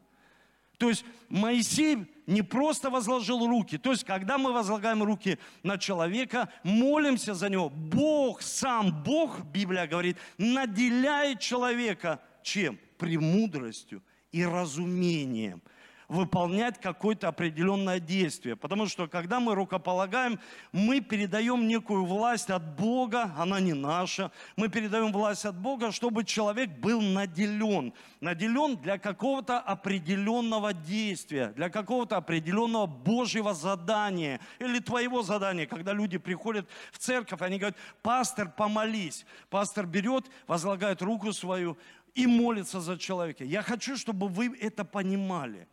То 0.78 0.90
есть 0.90 1.06
Моисей 1.30 2.06
не 2.28 2.42
просто 2.42 2.90
возложил 2.90 3.48
руки, 3.48 3.78
то 3.78 3.92
есть 3.92 4.04
когда 4.04 4.38
мы 4.38 4.52
возлагаем 4.52 5.02
руки 5.04 5.40
на 5.64 5.78
человека, 5.78 6.50
молимся 6.64 7.34
за 7.34 7.48
него, 7.48 7.70
Бог, 7.70 8.42
сам 8.42 9.04
Бог, 9.04 9.40
Библия 9.46 9.88
говорит, 9.88 10.18
наделяет 10.38 11.40
человека 11.40 12.20
чем? 12.44 12.78
Премудростью 12.98 14.04
и 14.32 14.46
разумением– 14.46 15.62
выполнять 16.08 16.80
какое-то 16.80 17.28
определенное 17.28 18.00
действие. 18.00 18.56
Потому 18.56 18.88
что 18.88 19.08
когда 19.08 19.40
мы 19.40 19.56
рукополагаем, 19.56 20.40
мы 20.72 21.02
передаем 21.02 21.68
некую 21.68 22.06
власть 22.06 22.50
от 22.50 22.76
Бога, 22.76 23.34
она 23.38 23.60
не 23.60 23.74
наша. 23.74 24.32
Мы 24.56 24.70
передаем 24.70 25.12
власть 25.12 25.46
от 25.46 25.58
Бога, 25.58 25.92
чтобы 25.92 26.24
человек 26.24 26.70
был 26.70 27.02
наделен. 27.02 27.94
Наделен 28.22 28.78
для 28.78 28.98
какого-то 28.98 29.60
определенного 29.60 30.74
действия, 30.74 31.54
для 31.56 31.70
какого-то 31.70 32.18
определенного 32.18 32.86
Божьего 32.86 33.54
задания 33.54 34.40
или 34.60 34.80
твоего 34.80 35.22
задания. 35.22 35.66
Когда 35.66 35.94
люди 35.94 36.18
приходят 36.18 36.68
в 36.92 36.98
церковь, 36.98 37.42
они 37.42 37.58
говорят, 37.58 37.78
пастор, 38.02 38.50
помолись. 38.50 39.26
Пастор 39.50 39.86
берет, 39.86 40.26
возлагает 40.48 41.02
руку 41.02 41.34
свою, 41.34 41.78
и 42.14 42.28
молится 42.28 42.80
за 42.80 42.98
человека. 42.98 43.44
Я 43.44 43.62
хочу, 43.62 43.98
чтобы 43.98 44.30
вы 44.30 44.58
это 44.60 44.86
понимали 44.86 45.68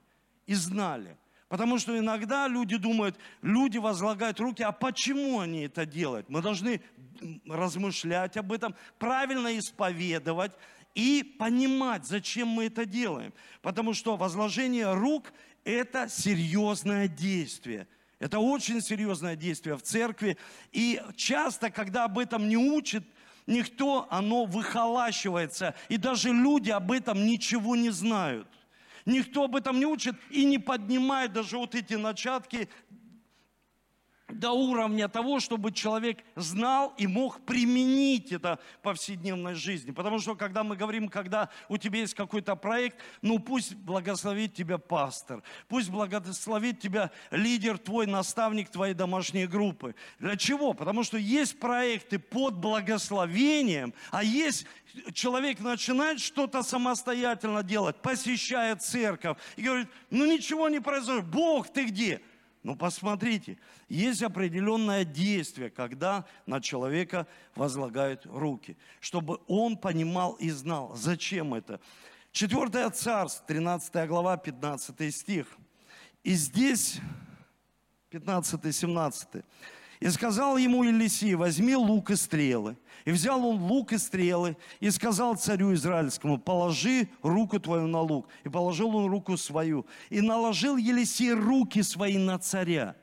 и 0.46 0.54
знали. 0.54 1.16
Потому 1.48 1.78
что 1.78 1.98
иногда 1.98 2.48
люди 2.48 2.78
думают, 2.78 3.18
люди 3.42 3.76
возлагают 3.76 4.40
руки, 4.40 4.62
а 4.62 4.72
почему 4.72 5.40
они 5.40 5.64
это 5.64 5.84
делают? 5.84 6.30
Мы 6.30 6.40
должны 6.40 6.80
размышлять 7.46 8.38
об 8.38 8.52
этом, 8.52 8.74
правильно 8.98 9.58
исповедовать 9.58 10.52
и 10.94 11.22
понимать, 11.38 12.06
зачем 12.06 12.48
мы 12.48 12.66
это 12.66 12.86
делаем. 12.86 13.34
Потому 13.60 13.92
что 13.92 14.16
возложение 14.16 14.94
рук– 14.94 15.32
это 15.64 16.08
серьезное 16.08 17.06
действие. 17.06 17.86
Это 18.18 18.38
очень 18.38 18.80
серьезное 18.80 19.36
действие 19.36 19.76
в 19.76 19.82
церкви. 19.82 20.38
И 20.72 21.02
часто, 21.16 21.70
когда 21.70 22.04
об 22.04 22.18
этом 22.18 22.48
не 22.48 22.56
учат, 22.56 23.04
никто, 23.46 24.06
оно 24.10 24.44
выхолащивается. 24.44 25.74
И 25.88 25.96
даже 25.96 26.30
люди 26.30 26.70
об 26.70 26.92
этом 26.92 27.26
ничего 27.26 27.76
не 27.76 27.90
знают. 27.90 28.48
Никто 29.04 29.44
об 29.44 29.56
этом 29.56 29.78
не 29.78 29.86
учит 29.86 30.14
и 30.30 30.44
не 30.44 30.58
поднимает 30.58 31.32
даже 31.32 31.58
вот 31.58 31.74
эти 31.74 31.94
начатки 31.94 32.68
до 34.38 34.52
уровня 34.52 35.08
того, 35.08 35.40
чтобы 35.40 35.72
человек 35.72 36.18
знал 36.36 36.94
и 36.96 37.06
мог 37.06 37.40
применить 37.44 38.32
это 38.32 38.58
в 38.78 38.82
повседневной 38.82 39.54
жизни. 39.54 39.90
Потому 39.90 40.18
что, 40.18 40.34
когда 40.34 40.64
мы 40.64 40.76
говорим, 40.76 41.08
когда 41.08 41.48
у 41.68 41.76
тебя 41.76 42.00
есть 42.00 42.14
какой-то 42.14 42.56
проект, 42.56 42.98
ну 43.20 43.38
пусть 43.38 43.74
благословит 43.74 44.54
тебя 44.54 44.78
пастор, 44.78 45.42
пусть 45.68 45.90
благословит 45.90 46.80
тебя 46.80 47.10
лидер 47.30 47.78
твой, 47.78 48.06
наставник 48.06 48.70
твоей 48.70 48.94
домашней 48.94 49.46
группы. 49.46 49.94
Для 50.18 50.36
чего? 50.36 50.72
Потому 50.72 51.02
что 51.04 51.18
есть 51.18 51.58
проекты 51.58 52.18
под 52.18 52.54
благословением, 52.54 53.94
а 54.10 54.22
есть 54.22 54.66
человек 55.12 55.60
начинает 55.60 56.20
что-то 56.20 56.62
самостоятельно 56.62 57.62
делать, 57.62 57.96
посещает 57.96 58.82
церковь 58.82 59.38
и 59.56 59.62
говорит, 59.62 59.88
ну 60.10 60.26
ничего 60.26 60.68
не 60.68 60.80
произойдет, 60.80 61.26
Бог 61.26 61.72
ты 61.72 61.84
где? 61.84 62.20
Ну 62.62 62.76
посмотрите, 62.76 63.58
есть 63.88 64.22
определенное 64.22 65.04
действие, 65.04 65.68
когда 65.68 66.24
на 66.46 66.60
человека 66.60 67.26
возлагают 67.56 68.24
руки, 68.26 68.76
чтобы 69.00 69.40
он 69.48 69.76
понимал 69.76 70.34
и 70.34 70.50
знал, 70.50 70.94
зачем 70.94 71.54
это. 71.54 71.80
Четвертое 72.30 72.88
царство, 72.90 73.44
13 73.48 74.08
глава, 74.08 74.36
15 74.36 75.14
стих. 75.14 75.46
И 76.22 76.34
здесь, 76.34 77.00
15-17. 78.12 79.44
И 80.02 80.10
сказал 80.10 80.56
ему 80.56 80.82
Елисей, 80.82 81.36
возьми 81.36 81.76
лук 81.76 82.10
и 82.10 82.16
стрелы. 82.16 82.76
И 83.04 83.12
взял 83.12 83.46
он 83.46 83.62
лук 83.62 83.92
и 83.92 83.98
стрелы, 83.98 84.56
и 84.80 84.90
сказал 84.90 85.36
царю 85.36 85.72
израильскому, 85.74 86.38
положи 86.38 87.08
руку 87.22 87.60
твою 87.60 87.86
на 87.86 88.00
лук. 88.00 88.26
И 88.42 88.48
положил 88.48 88.96
он 88.96 89.08
руку 89.08 89.36
свою. 89.36 89.86
И 90.10 90.20
наложил 90.20 90.76
Елисей 90.76 91.32
руки 91.32 91.82
свои 91.82 92.18
на 92.18 92.40
царя. 92.40 92.96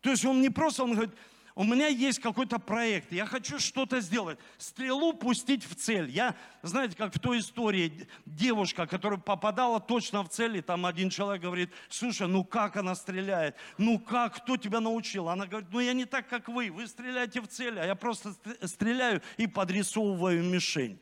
То 0.00 0.10
есть 0.10 0.24
он 0.24 0.42
не 0.42 0.50
просто, 0.50 0.82
он 0.82 0.94
говорит, 0.94 1.14
у 1.56 1.62
меня 1.62 1.86
есть 1.86 2.18
какой-то 2.18 2.58
проект, 2.58 3.12
я 3.12 3.26
хочу 3.26 3.60
что-то 3.60 4.00
сделать, 4.00 4.38
стрелу 4.58 5.12
пустить 5.12 5.64
в 5.64 5.76
цель. 5.76 6.10
Я, 6.10 6.34
знаете, 6.62 6.96
как 6.96 7.14
в 7.14 7.20
той 7.20 7.38
истории, 7.38 8.08
девушка, 8.26 8.86
которая 8.86 9.20
попадала 9.20 9.78
точно 9.78 10.24
в 10.24 10.28
цель, 10.28 10.56
и 10.56 10.62
там 10.62 10.84
один 10.84 11.10
человек 11.10 11.42
говорит, 11.42 11.70
слушай, 11.88 12.26
ну 12.26 12.42
как 12.44 12.76
она 12.76 12.96
стреляет, 12.96 13.54
ну 13.78 14.00
как, 14.00 14.36
кто 14.36 14.56
тебя 14.56 14.80
научил? 14.80 15.28
Она 15.28 15.46
говорит, 15.46 15.68
ну 15.70 15.78
я 15.78 15.92
не 15.92 16.06
так, 16.06 16.28
как 16.28 16.48
вы, 16.48 16.72
вы 16.72 16.88
стреляете 16.88 17.40
в 17.40 17.46
цель, 17.46 17.78
а 17.78 17.86
я 17.86 17.94
просто 17.94 18.34
стреляю 18.64 19.22
и 19.36 19.46
подрисовываю 19.46 20.42
мишень. 20.42 20.98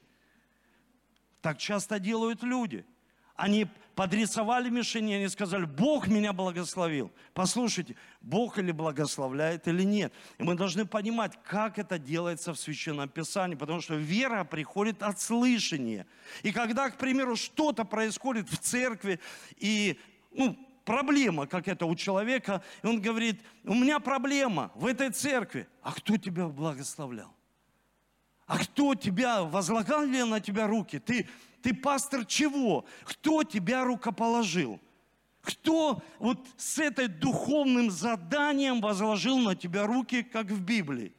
Так 1.41 1.57
часто 1.57 1.99
делают 1.99 2.43
люди. 2.43 2.85
Они 3.37 3.67
подрисовали 3.95 4.71
мишени, 4.71 5.15
они 5.15 5.29
сказали, 5.29 5.65
Бог 5.65 6.09
меня 6.09 6.33
благословил. 6.33 7.13
Послушайте, 7.35 7.97
Бог 8.21 8.59
или 8.59 8.73
благословляет, 8.73 9.69
или 9.69 9.83
нет. 9.83 10.13
И 10.39 10.43
мы 10.43 10.55
должны 10.55 10.87
понимать, 10.87 11.33
как 11.45 11.79
это 11.79 11.99
делается 11.99 12.53
в 12.53 12.59
Священном 12.59 13.09
Писании, 13.09 13.55
потому 13.55 13.81
что 13.81 13.95
вера 13.95 14.45
приходит 14.45 15.03
от 15.03 15.21
слышания. 15.21 16.07
И 16.43 16.53
когда, 16.53 16.91
к 16.91 16.97
примеру, 16.97 17.37
что-то 17.37 17.85
происходит 17.85 18.49
в 18.49 18.59
церкви, 18.59 19.21
и 19.57 19.99
ну, 20.33 20.57
проблема 20.85 21.47
какая-то 21.47 21.87
у 21.87 21.95
человека, 21.95 22.63
и 22.83 22.87
он 22.87 23.01
говорит, 23.01 23.41
у 23.65 23.75
меня 23.75 23.99
проблема 23.99 24.71
в 24.75 24.87
этой 24.87 25.11
церкви. 25.11 25.69
А 25.83 25.93
кто 25.93 26.17
тебя 26.17 26.47
благословлял? 26.49 27.35
А 28.47 28.59
кто 28.59 28.95
тебя, 28.95 29.45
возлагал 29.45 30.05
ли 30.05 30.23
на 30.25 30.41
тебя 30.41 30.67
руки? 30.67 30.99
Ты 30.99 31.29
ты 31.63 31.75
пастор 31.75 32.25
чего? 32.25 32.85
Кто 33.05 33.45
тебя 33.45 33.85
рукоположил? 33.85 34.81
Кто 35.43 36.03
вот 36.19 36.39
с 36.57 36.79
этой 36.79 37.09
духовным 37.09 37.91
заданием 37.91 38.81
возложил 38.81 39.39
на 39.39 39.57
тебя 39.57 39.87
руки, 39.87 40.23
как 40.23 40.47
в 40.47 40.61
Библии? 40.61 41.13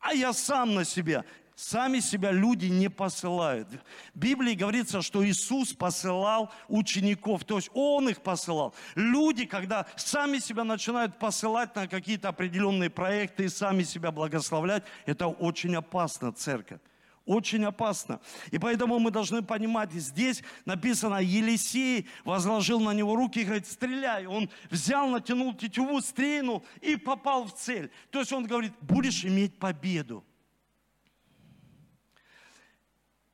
А 0.00 0.14
я 0.14 0.32
сам 0.32 0.74
на 0.74 0.84
себя. 0.84 1.24
Сами 1.54 2.00
себя 2.00 2.32
люди 2.32 2.66
не 2.66 2.88
посылают. 2.88 3.68
В 4.14 4.18
Библии 4.18 4.54
говорится, 4.54 5.02
что 5.02 5.22
Иисус 5.26 5.74
посылал 5.74 6.50
учеников, 6.68 7.44
то 7.44 7.56
есть 7.56 7.68
Он 7.74 8.08
их 8.08 8.22
посылал. 8.22 8.74
Люди, 8.94 9.44
когда 9.44 9.86
сами 9.96 10.38
себя 10.38 10.64
начинают 10.64 11.18
посылать 11.18 11.76
на 11.76 11.86
какие-то 11.86 12.30
определенные 12.30 12.88
проекты 12.88 13.44
и 13.44 13.48
сами 13.50 13.82
себя 13.82 14.10
благословлять, 14.10 14.84
это 15.04 15.26
очень 15.26 15.76
опасно, 15.76 16.32
церковь. 16.32 16.80
Очень 17.26 17.64
опасно. 17.64 18.20
И 18.50 18.58
поэтому 18.58 18.98
мы 18.98 19.10
должны 19.10 19.42
понимать, 19.42 19.92
здесь 19.92 20.42
написано, 20.64 21.16
Елисей 21.16 22.08
возложил 22.24 22.80
на 22.80 22.92
него 22.92 23.14
руки 23.14 23.40
и 23.40 23.44
говорит, 23.44 23.66
стреляй. 23.66 24.26
Он 24.26 24.50
взял, 24.70 25.08
натянул 25.08 25.54
тетиву, 25.54 26.00
стрельнул 26.00 26.64
и 26.80 26.96
попал 26.96 27.44
в 27.44 27.54
цель. 27.54 27.90
То 28.10 28.20
есть 28.20 28.32
он 28.32 28.46
говорит, 28.46 28.72
будешь 28.80 29.24
иметь 29.24 29.58
победу. 29.58 30.24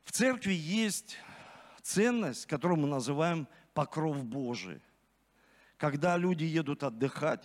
В 0.05 0.13
церкви 0.13 0.53
есть 0.53 1.17
ценность, 1.83 2.47
которую 2.47 2.81
мы 2.81 2.89
называем 2.89 3.47
покров 3.73 4.25
Божий. 4.25 4.81
Когда 5.77 6.17
люди 6.17 6.45
едут 6.45 6.83
отдыхать, 6.83 7.45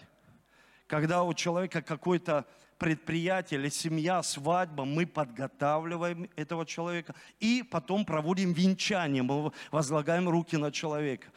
когда 0.88 1.23
у 1.23 1.34
человека 1.34 1.82
какой-то 1.82 2.45
предприятие 2.81 3.59
или 3.59 3.69
семья, 3.69 4.23
свадьба, 4.23 4.85
мы 4.85 5.05
подготавливаем 5.05 6.27
этого 6.35 6.65
человека 6.65 7.13
и 7.39 7.61
потом 7.61 8.05
проводим 8.05 8.53
венчание, 8.53 9.21
мы 9.21 9.51
возлагаем 9.69 10.27
руки 10.27 10.57
на 10.57 10.71
человека. 10.71 11.27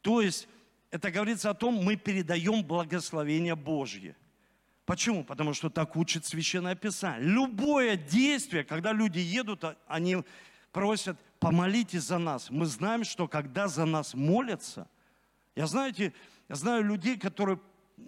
То 0.00 0.22
есть 0.22 0.48
это 0.90 1.10
говорится 1.10 1.50
о 1.50 1.54
том, 1.54 1.74
мы 1.74 1.96
передаем 1.96 2.64
благословение 2.64 3.54
Божье. 3.54 4.16
Почему? 4.86 5.24
Потому 5.24 5.52
что 5.52 5.68
так 5.68 5.94
учит 5.94 6.24
Священное 6.24 6.74
Писание. 6.74 7.28
Любое 7.28 7.96
действие, 7.96 8.64
когда 8.64 8.90
люди 8.90 9.18
едут, 9.18 9.64
а, 9.64 9.76
они 9.88 10.24
просят, 10.72 11.18
помолитесь 11.38 12.04
за 12.04 12.16
нас. 12.16 12.48
Мы 12.48 12.64
знаем, 12.64 13.04
что 13.04 13.28
когда 13.28 13.68
за 13.68 13.84
нас 13.84 14.14
молятся, 14.14 14.88
я 15.54 15.66
знаете, 15.66 16.14
я 16.48 16.54
знаю 16.54 16.82
людей, 16.82 17.18
которые 17.18 17.58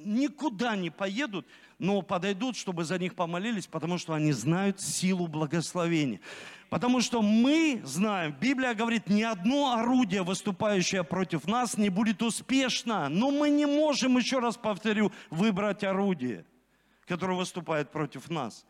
никуда 0.05 0.77
не 0.77 0.91
поедут, 0.91 1.47
но 1.79 2.03
подойдут, 2.03 2.57
чтобы 2.57 2.85
за 2.85 2.99
них 2.99 3.15
помолились, 3.15 3.67
потому 3.67 3.99
что 3.99 4.15
они 4.15 4.33
знают 4.33 4.81
силу 4.81 5.27
благословения. 5.27 6.21
Потому 6.69 7.01
что 7.01 7.21
мы 7.21 7.81
знаем, 7.85 8.35
Библия 8.41 8.75
говорит, 8.75 9.09
ни 9.09 9.23
одно 9.23 9.75
орудие, 9.75 10.23
выступающее 10.23 11.03
против 11.03 11.47
нас, 11.49 11.77
не 11.77 11.89
будет 11.89 12.23
успешно. 12.23 13.09
Но 13.09 13.31
мы 13.31 13.51
не 13.51 13.67
можем, 13.67 14.17
еще 14.17 14.39
раз 14.39 14.57
повторю, 14.57 15.11
выбрать 15.31 15.83
орудие, 15.83 16.45
которое 17.07 17.37
выступает 17.37 17.91
против 17.91 18.31
нас. 18.31 18.65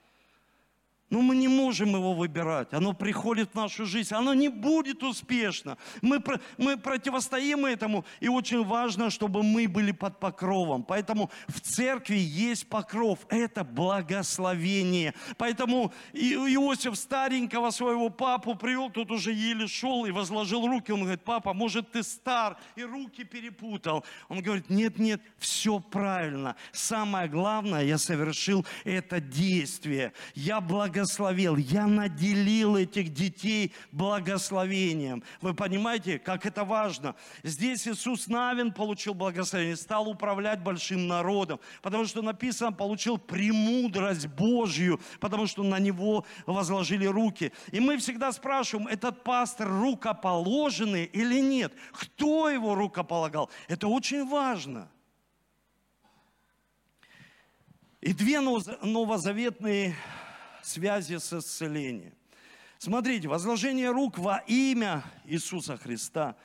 Но 1.11 1.23
мы 1.23 1.35
не 1.35 1.49
можем 1.49 1.91
его 1.91 2.15
выбирать. 2.15 2.73
Оно 2.73 2.93
приходит 2.93 3.51
в 3.51 3.55
нашу 3.57 3.85
жизнь. 3.85 4.15
Оно 4.15 4.33
не 4.33 4.49
будет 4.49 5.03
успешно. 5.03 5.77
Мы, 6.03 6.23
мы 6.57 6.77
противостоим 6.77 7.67
этому. 7.67 8.05
И 8.21 8.29
очень 8.29 8.65
важно, 8.65 9.11
чтобы 9.11 9.43
мы 9.43 9.67
были 9.67 9.91
под 9.91 10.21
покровом. 10.21 10.85
Поэтому 10.85 11.29
в 11.49 11.61
церкви 11.61 12.17
есть 12.17 12.69
покров. 12.69 13.19
Это 13.29 13.65
благословение. 13.65 15.15
Поэтому 15.37 15.93
Иосиф 16.13 16.97
старенького 16.97 17.71
своего 17.71 18.09
папу 18.09 18.55
привел. 18.55 18.89
Тот 18.89 19.11
уже 19.11 19.33
еле 19.33 19.67
шел 19.67 20.05
и 20.05 20.13
возложил 20.13 20.65
руки. 20.69 20.93
Он 20.93 21.01
говорит, 21.01 21.25
папа, 21.25 21.53
может 21.53 21.91
ты 21.91 22.05
стар 22.05 22.57
и 22.77 22.85
руки 22.85 23.25
перепутал. 23.25 24.05
Он 24.29 24.43
говорит, 24.43 24.71
нет, 24.71 25.01
нет, 25.01 25.21
все 25.39 25.81
правильно. 25.81 26.55
Самое 26.71 27.29
главное, 27.29 27.83
я 27.83 27.99
совершил 27.99 28.65
это 28.85 29.21
действие. 29.21 30.13
Я 30.37 30.61
благословил 30.61 31.00
благословил, 31.01 31.57
я 31.57 31.87
наделил 31.87 32.77
этих 32.77 33.13
детей 33.13 33.73
благословением. 33.91 35.23
Вы 35.41 35.55
понимаете, 35.55 36.19
как 36.19 36.45
это 36.45 36.65
важно? 36.65 37.15
Здесь 37.43 37.89
Иисус 37.89 38.27
Навин 38.27 38.73
получил 38.73 39.15
благословение, 39.15 39.77
стал 39.77 40.09
управлять 40.09 40.61
большим 40.61 41.09
народом, 41.09 41.59
потому 41.81 42.05
что 42.05 42.21
написано, 42.21 42.73
получил 42.73 43.17
премудрость 43.17 44.27
Божью, 44.27 45.01
потому 45.21 45.47
что 45.47 45.63
на 45.63 45.79
него 45.79 46.27
возложили 46.47 47.07
руки. 47.07 47.53
И 47.73 47.81
мы 47.81 47.97
всегда 47.97 48.31
спрашиваем, 48.33 48.87
этот 48.87 49.25
пастор 49.25 49.69
рукоположенный 49.69 51.05
или 51.05 51.41
нет? 51.41 51.73
Кто 51.93 52.51
его 52.51 52.75
рукополагал? 52.75 53.51
Это 53.69 53.89
очень 53.89 54.29
важно. 54.29 54.91
И 58.03 58.13
две 58.13 58.41
новозаветные 58.41 59.95
связи 60.63 61.17
с 61.19 61.33
исцелением. 61.33 62.15
Смотрите, 62.79 63.29
возложение 63.29 63.91
рук 63.91 64.19
во 64.19 64.39
имя 64.47 65.03
Иисуса 65.25 65.77
Христа. 65.77 66.37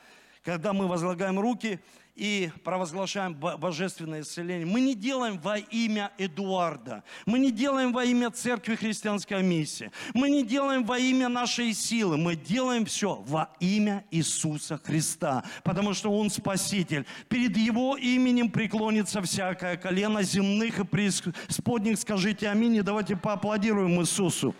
Когда 0.44 0.74
мы 0.74 0.88
возлагаем 0.88 1.40
руки 1.40 1.80
и 2.16 2.50
провозглашаем 2.64 3.34
божественное 3.34 4.22
исцеление, 4.22 4.66
мы 4.66 4.80
не 4.80 4.96
делаем 4.96 5.38
во 5.38 5.58
имя 5.58 6.12
Эдуарда, 6.18 7.04
мы 7.26 7.40
не 7.40 7.52
делаем 7.52 7.92
во 7.92 8.06
имя 8.06 8.32
Церкви 8.32 8.76
Христианской 8.76 9.44
Миссии, 9.44 9.92
мы 10.14 10.30
не 10.30 10.44
делаем 10.44 10.86
во 10.86 10.98
имя 10.98 11.28
нашей 11.28 11.74
силы, 11.74 12.18
мы 12.18 12.36
делаем 12.36 12.86
все 12.86 13.16
во 13.28 13.50
имя 13.60 14.06
Иисуса 14.12 14.80
Христа, 14.84 15.44
потому 15.64 15.94
что 15.94 16.10
Он 16.10 16.30
Спаситель. 16.30 17.06
Перед 17.28 17.58
Его 17.58 17.98
именем 17.98 18.50
преклонится 18.50 19.22
всякое 19.22 19.78
колено 19.78 20.24
земных 20.24 20.80
и 20.80 20.86
преисподних. 20.86 22.00
Скажите 22.00 22.48
аминь 22.50 22.76
и 22.76 22.82
давайте 22.82 23.16
поаплодируем 23.16 24.00
Иисусу. 24.02 24.56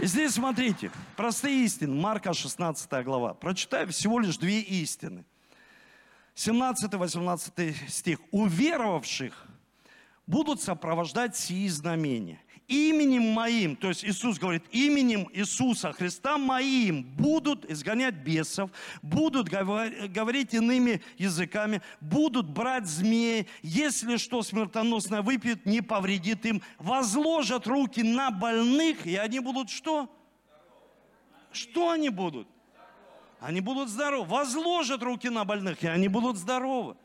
И 0.00 0.06
здесь 0.06 0.32
смотрите, 0.32 0.90
простые 1.14 1.62
истины, 1.66 1.94
Марка 1.94 2.32
16 2.32 3.04
глава. 3.04 3.34
Прочитаю 3.34 3.88
всего 3.88 4.18
лишь 4.18 4.38
две 4.38 4.60
истины. 4.60 5.26
17-18 6.36 7.88
стих. 7.90 8.18
«Уверовавших 8.30 9.46
будут 10.26 10.62
сопровождать 10.62 11.36
сии 11.36 11.68
знамения 11.68 12.40
именем 12.70 13.32
моим, 13.32 13.74
то 13.74 13.88
есть 13.88 14.04
Иисус 14.04 14.38
говорит, 14.38 14.62
именем 14.70 15.28
Иисуса 15.32 15.92
Христа 15.92 16.38
моим 16.38 17.02
будут 17.02 17.68
изгонять 17.68 18.14
бесов, 18.14 18.70
будут 19.02 19.48
говорить 19.48 20.54
иными 20.54 21.02
языками, 21.18 21.82
будут 22.00 22.48
брать 22.48 22.86
змеи, 22.86 23.48
если 23.62 24.16
что 24.16 24.42
смертоносное 24.42 25.20
выпьют, 25.20 25.66
не 25.66 25.82
повредит 25.82 26.46
им, 26.46 26.62
возложат 26.78 27.66
руки 27.66 28.02
на 28.02 28.30
больных, 28.30 29.04
и 29.04 29.16
они 29.16 29.40
будут 29.40 29.68
что? 29.68 30.08
Что 31.52 31.90
они 31.90 32.08
будут? 32.08 32.46
Они 33.40 33.60
будут 33.60 33.88
здоровы. 33.88 34.28
Возложат 34.28 35.02
руки 35.02 35.28
на 35.28 35.44
больных, 35.44 35.82
и 35.82 35.88
они 35.88 36.06
будут 36.06 36.36
здоровы. 36.36 36.96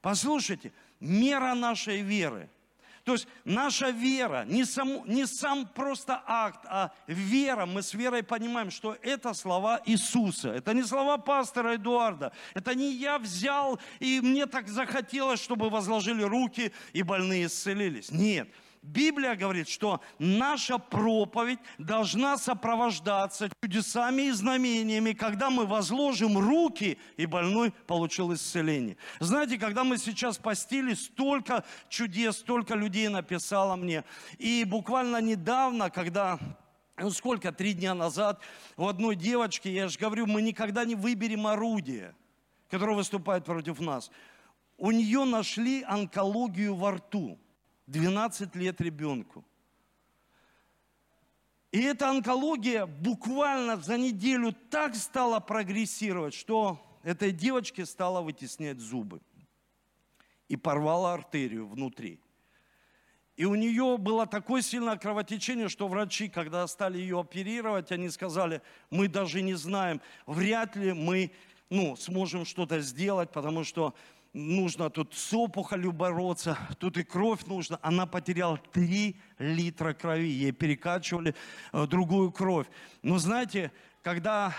Послушайте, 0.00 0.72
мера 0.98 1.54
нашей 1.54 2.00
веры– 2.00 2.48
то 3.04 3.12
есть 3.12 3.26
наша 3.44 3.90
вера, 3.90 4.44
не 4.46 4.64
сам, 4.64 5.02
не 5.06 5.26
сам 5.26 5.66
просто 5.66 6.22
акт, 6.26 6.60
а 6.66 6.92
вера, 7.06 7.66
мы 7.66 7.82
с 7.82 7.94
верой 7.94 8.22
понимаем, 8.22 8.70
что 8.70 8.96
это 9.02 9.32
слова 9.32 9.80
Иисуса. 9.86 10.50
Это 10.50 10.74
не 10.74 10.82
слова 10.82 11.16
пастора 11.16 11.76
Эдуарда. 11.76 12.32
Это 12.54 12.74
не 12.74 12.92
я 12.92 13.18
взял, 13.18 13.80
и 14.00 14.20
мне 14.20 14.46
так 14.46 14.68
захотелось, 14.68 15.40
чтобы 15.40 15.70
возложили 15.70 16.22
руки, 16.22 16.72
и 16.92 17.02
больные 17.02 17.46
исцелились. 17.46 18.10
Нет. 18.10 18.48
Библия 18.82 19.36
говорит, 19.36 19.68
что 19.68 20.00
наша 20.18 20.78
проповедь 20.78 21.58
должна 21.76 22.38
сопровождаться 22.38 23.50
чудесами 23.62 24.22
и 24.22 24.30
знамениями, 24.30 25.12
когда 25.12 25.50
мы 25.50 25.66
возложим 25.66 26.38
руки, 26.38 26.98
и 27.18 27.26
больной 27.26 27.72
получил 27.86 28.32
исцеление. 28.32 28.96
Знаете, 29.18 29.58
когда 29.58 29.84
мы 29.84 29.98
сейчас 29.98 30.38
постили, 30.38 30.94
столько 30.94 31.64
чудес, 31.90 32.38
столько 32.38 32.74
людей 32.74 33.08
написало 33.08 33.76
мне. 33.76 34.02
И 34.38 34.64
буквально 34.64 35.20
недавно, 35.20 35.90
когда 35.90 36.38
ну 36.96 37.10
сколько, 37.10 37.52
три 37.52 37.74
дня 37.74 37.94
назад, 37.94 38.40
у 38.76 38.86
одной 38.86 39.14
девочки, 39.16 39.68
я 39.68 39.88
же 39.88 39.98
говорю, 39.98 40.26
мы 40.26 40.42
никогда 40.42 40.84
не 40.84 40.94
выберем 40.94 41.46
орудие, 41.46 42.14
которое 42.70 42.96
выступает 42.96 43.44
против 43.44 43.80
нас. 43.80 44.10
У 44.78 44.90
нее 44.90 45.24
нашли 45.24 45.82
онкологию 45.82 46.74
во 46.74 46.92
рту. 46.92 47.38
12 47.90 48.54
лет 48.54 48.80
ребенку. 48.80 49.44
И 51.72 51.80
эта 51.80 52.08
онкология 52.08 52.86
буквально 52.86 53.76
за 53.76 53.98
неделю 53.98 54.52
так 54.70 54.94
стала 54.94 55.40
прогрессировать, 55.40 56.34
что 56.34 56.80
этой 57.02 57.32
девочке 57.32 57.86
стало 57.86 58.22
вытеснять 58.22 58.80
зубы. 58.80 59.20
И 60.48 60.56
порвала 60.56 61.14
артерию 61.14 61.66
внутри. 61.66 62.20
И 63.36 63.44
у 63.44 63.54
нее 63.54 63.96
было 63.98 64.26
такое 64.26 64.62
сильное 64.62 64.96
кровотечение, 64.96 65.68
что 65.68 65.88
врачи, 65.88 66.28
когда 66.28 66.66
стали 66.66 66.98
ее 66.98 67.20
оперировать, 67.20 67.92
они 67.92 68.10
сказали, 68.10 68.60
мы 68.90 69.08
даже 69.08 69.42
не 69.42 69.54
знаем, 69.54 70.00
вряд 70.26 70.76
ли 70.76 70.92
мы 70.92 71.32
ну, 71.70 71.96
сможем 71.96 72.44
что-то 72.44 72.80
сделать, 72.80 73.30
потому 73.30 73.64
что 73.64 73.94
нужно 74.32 74.90
тут 74.90 75.14
с 75.14 75.32
опухолью 75.34 75.92
бороться, 75.92 76.56
тут 76.78 76.96
и 76.98 77.02
кровь 77.02 77.44
нужна. 77.46 77.78
Она 77.82 78.06
потеряла 78.06 78.58
3 78.72 79.16
литра 79.38 79.92
крови, 79.94 80.28
ей 80.28 80.52
перекачивали 80.52 81.34
э, 81.72 81.86
другую 81.86 82.30
кровь. 82.32 82.66
Но 83.02 83.18
знаете, 83.18 83.72
когда 84.02 84.54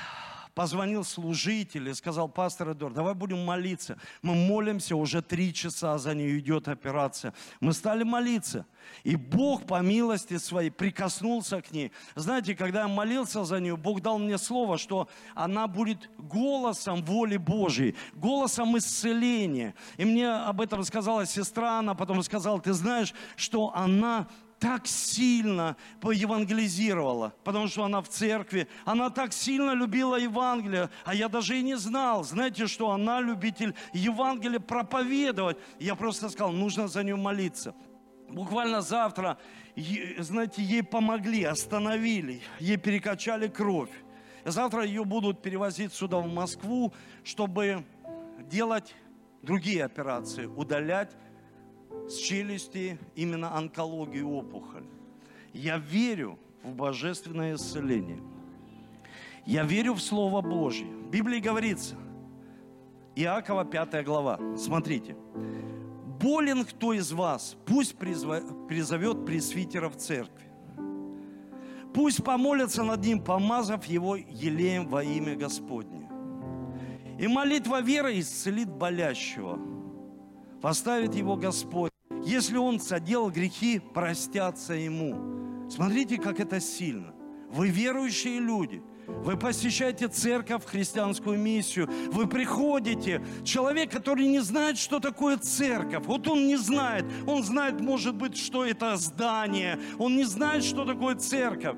позвонил 0.54 1.04
служитель 1.04 1.90
и 1.90 1.94
сказал, 1.94 2.28
пастор 2.30 2.72
Эдуард, 2.72 2.96
давай 2.96 3.14
будем 3.14 3.44
молиться. 3.46 3.98
Мы 4.22 4.36
молимся, 4.36 4.96
уже 4.96 5.22
три 5.22 5.54
часа 5.54 5.98
за 5.98 6.14
нее 6.14 6.40
идет 6.40 6.68
операция. 6.68 7.34
Мы 7.60 7.74
стали 7.74 8.04
молиться. 8.04 8.66
И 9.04 9.16
Бог 9.16 9.66
по 9.66 9.82
милости 9.82 10.38
своей 10.38 10.70
прикоснулся 10.70 11.62
к 11.62 11.72
ней. 11.72 11.92
Знаете, 12.16 12.56
когда 12.56 12.82
я 12.82 12.88
молился 12.88 13.44
за 13.44 13.60
нее, 13.60 13.78
Бог 13.78 14.02
дал 14.02 14.18
мне 14.20 14.38
слово, 14.38 14.78
что 14.78 15.08
она 15.36 15.68
будет 15.68 16.10
голосом 16.18 17.04
воли 17.04 17.38
Божьей, 17.38 17.96
голосом 18.14 18.78
исцеления. 18.78 19.76
И 19.98 20.06
мне 20.06 20.30
об 20.30 20.62
этом 20.62 20.84
сказала 20.84 21.26
сестра, 21.26 21.80
она 21.80 21.94
потом 21.94 22.22
сказала, 22.24 22.60
ты 22.60 22.74
знаешь, 22.74 23.14
что 23.36 23.72
она 23.76 24.28
так 24.62 24.86
сильно 24.86 25.76
евангелизировала, 26.04 27.34
потому 27.44 27.68
что 27.68 27.84
она 27.84 28.00
в 28.00 28.08
церкви. 28.08 28.68
Она 28.86 29.10
так 29.10 29.34
сильно 29.34 29.72
любила 29.72 30.18
Евангелие, 30.18 30.92
а 31.04 31.16
я 31.16 31.30
даже 31.30 31.58
и 31.58 31.64
не 31.64 31.76
знал. 31.76 32.24
Знаете, 32.24 32.68
что 32.68 32.92
она 32.92 33.22
любитель 33.22 33.74
Евангелия 33.92 34.60
проповедовать. 34.60 35.58
Я 35.80 35.96
просто 35.96 36.30
сказал, 36.30 36.52
нужно 36.52 36.88
за 36.88 37.04
нее 37.04 37.16
молиться. 37.16 37.74
Буквально 38.30 38.82
завтра, 38.82 39.40
знаете, 40.20 40.62
ей 40.62 40.84
помогли, 40.84 41.44
остановили, 41.44 42.44
ей 42.60 42.78
перекачали 42.78 43.48
кровь. 43.48 43.90
Завтра 44.46 44.86
ее 44.86 45.06
будут 45.06 45.42
перевозить 45.42 45.92
сюда, 45.92 46.20
в 46.20 46.32
Москву, 46.32 46.94
чтобы 47.24 47.84
делать 48.46 48.94
другие 49.42 49.84
операции, 49.84 50.46
удалять 50.46 51.16
с 52.10 52.16
челюсти 52.16 52.98
именно 53.16 53.56
онкологию 53.56 54.30
опухоль. 54.30 54.86
Я 55.54 55.78
верю 55.78 56.38
в 56.64 56.74
божественное 56.74 57.56
исцеление. 57.56 58.22
Я 59.46 59.64
верю 59.64 59.94
в 59.94 60.02
Слово 60.02 60.42
Божье. 60.42 60.88
В 60.88 61.10
Библии 61.10 61.40
говорится, 61.40 61.96
Иакова 63.16 63.66
5 63.66 64.06
глава, 64.06 64.40
смотрите. 64.58 65.16
«Болен 66.22 66.66
кто 66.66 66.94
из 66.94 67.12
вас, 67.12 67.58
пусть 67.66 67.98
призовет 67.98 69.26
пресвитера 69.26 69.90
в 69.90 69.98
церкви. 69.98 70.46
Пусть 71.94 72.24
помолятся 72.24 72.84
над 72.84 73.04
ним, 73.04 73.22
помазав 73.22 73.86
его 73.86 74.16
елеем 74.16 74.88
во 74.88 75.04
имя 75.04 75.36
Господне. 75.36 76.10
И 77.20 77.28
молитва 77.28 77.82
веры 77.82 78.20
исцелит 78.20 78.70
болящего. 78.70 79.60
Поставит 80.62 81.16
его 81.16 81.36
Господь 81.36 81.91
если 82.24 82.58
он 82.58 82.80
соделал 82.80 83.32
грехи, 83.32 83.80
простятся 83.80 84.74
ему. 84.74 85.70
Смотрите, 85.70 86.18
как 86.18 86.40
это 86.40 86.60
сильно. 86.60 87.14
Вы 87.52 87.70
верующие 87.70 88.40
люди. 88.40 88.84
Вы 89.08 89.36
посещаете 89.36 90.08
церковь, 90.08 90.66
христианскую 90.66 91.38
миссию. 91.38 91.90
Вы 92.12 92.28
приходите. 92.28 93.24
Человек, 93.44 93.92
который 93.92 94.28
не 94.28 94.40
знает, 94.40 94.78
что 94.78 95.00
такое 95.00 95.38
церковь. 95.38 96.06
Вот 96.06 96.28
он 96.28 96.48
не 96.48 96.56
знает. 96.58 97.06
Он 97.28 97.44
знает, 97.44 97.82
может 97.82 98.16
быть, 98.16 98.38
что 98.38 98.66
это 98.66 98.96
здание. 98.98 99.80
Он 99.98 100.16
не 100.16 100.24
знает, 100.24 100.64
что 100.64 100.86
такое 100.86 101.16
церковь. 101.16 101.78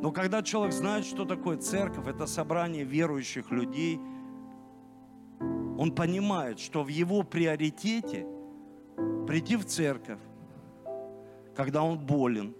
Но 0.00 0.12
когда 0.12 0.42
человек 0.42 0.72
знает, 0.72 1.04
что 1.04 1.24
такое 1.24 1.56
церковь, 1.58 2.06
это 2.06 2.26
собрание 2.26 2.84
верующих 2.84 3.50
людей, 3.50 3.98
он 5.40 5.92
понимает, 5.94 6.60
что 6.60 6.82
в 6.84 6.88
его 6.88 7.24
приоритете– 7.24 8.26
прийти 9.26 9.56
в 9.56 9.64
церковь, 9.64 10.18
когда 11.54 11.82
он 11.82 11.98
болен. 11.98 12.54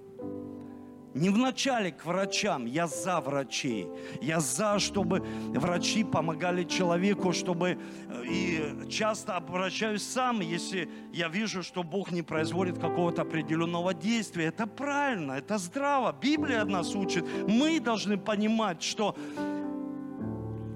Не 1.14 1.30
вначале 1.30 1.90
к 1.90 2.04
врачам, 2.04 2.66
я 2.66 2.86
за 2.86 3.20
врачей. 3.20 3.88
Я 4.20 4.40
за, 4.40 4.78
чтобы 4.78 5.20
врачи 5.54 6.04
помогали 6.04 6.64
человеку, 6.64 7.32
чтобы... 7.32 7.78
Э, 8.08 8.24
и 8.24 8.88
часто 8.90 9.36
обращаюсь 9.36 10.02
сам, 10.02 10.40
если 10.40 10.88
я 11.12 11.28
вижу, 11.28 11.62
что 11.62 11.82
Бог 11.82 12.12
не 12.12 12.22
производит 12.22 12.78
какого-то 12.78 13.22
определенного 13.22 13.94
действия. 13.94 14.46
Это 14.46 14.66
правильно, 14.66 15.32
это 15.32 15.58
здраво. 15.58 16.14
Библия 16.20 16.64
нас 16.64 16.94
учит. 16.94 17.24
Мы 17.48 17.80
должны 17.80 18.18
понимать, 18.18 18.82
что 18.82 19.16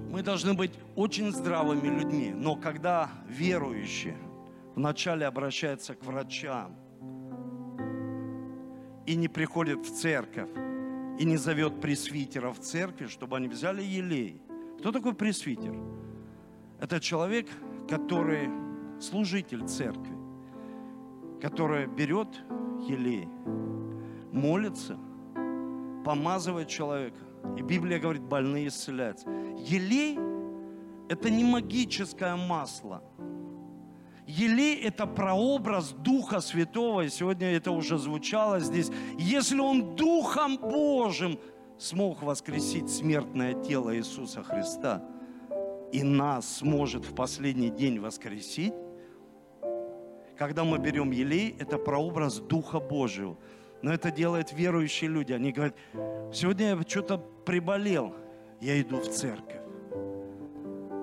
мы 0.09 0.23
должны 0.23 0.55
быть 0.55 0.71
очень 0.95 1.31
здравыми 1.31 1.87
людьми. 1.87 2.33
Но 2.35 2.55
когда 2.55 3.09
верующие, 3.29 4.17
вначале 4.75 5.25
обращается 5.25 5.95
к 5.95 6.03
врачам 6.03 6.75
и 9.05 9.15
не 9.15 9.27
приходит 9.27 9.85
в 9.85 9.93
церковь, 9.93 10.49
и 11.19 11.25
не 11.25 11.37
зовет 11.37 11.81
пресвитера 11.81 12.51
в 12.51 12.59
церкви, 12.59 13.07
чтобы 13.07 13.37
они 13.37 13.47
взяли 13.47 13.83
елей. 13.83 14.41
Кто 14.79 14.91
такой 14.91 15.13
пресвитер? 15.13 15.75
Это 16.79 16.99
человек, 16.99 17.47
который 17.87 18.49
служитель 18.99 19.67
церкви, 19.67 20.15
который 21.41 21.85
берет 21.85 22.29
елей, 22.87 23.27
молится, 24.31 24.97
помазывает 26.05 26.67
человека. 26.67 27.19
И 27.57 27.61
Библия 27.61 27.99
говорит, 27.99 28.23
больные 28.23 28.67
исцеляются. 28.67 29.29
Елей– 29.29 30.17
это 31.09 31.29
не 31.29 31.43
магическое 31.43 32.35
масло– 32.35 33.03
Елей– 34.27 34.81
это 34.83 35.05
прообраз 35.05 35.91
Духа 35.91 36.39
Святого, 36.39 37.01
и 37.01 37.09
сегодня 37.09 37.51
это 37.51 37.71
уже 37.71 37.97
звучало 37.97 38.59
здесь. 38.59 38.89
Если 39.17 39.59
Он 39.59 39.95
Духом 39.95 40.57
Божьим 40.57 41.39
смог 41.77 42.23
воскресить 42.23 42.89
смертное 42.89 43.53
тело 43.63 43.95
Иисуса 43.95 44.43
Христа, 44.43 45.03
и 45.91 46.03
нас 46.03 46.57
сможет 46.57 47.05
в 47.05 47.13
последний 47.13 47.69
день 47.69 47.99
воскресить, 47.99 48.73
когда 50.37 50.63
мы 50.63 50.79
берем 50.79 51.11
елей, 51.11 51.55
это 51.59 51.77
прообраз 51.77 52.39
Духа 52.39 52.79
Божьего. 52.79 53.37
Но 53.81 53.93
это 53.93 54.11
делают 54.11 54.53
верующие 54.53 55.09
люди. 55.09 55.33
Они 55.33 55.51
говорят, 55.51 55.75
сегодня 56.33 56.69
я 56.69 56.81
что-то 56.87 57.17
приболел, 57.17 58.15
я 58.59 58.81
иду 58.81 58.97
в 58.97 59.09
церковь. 59.09 59.62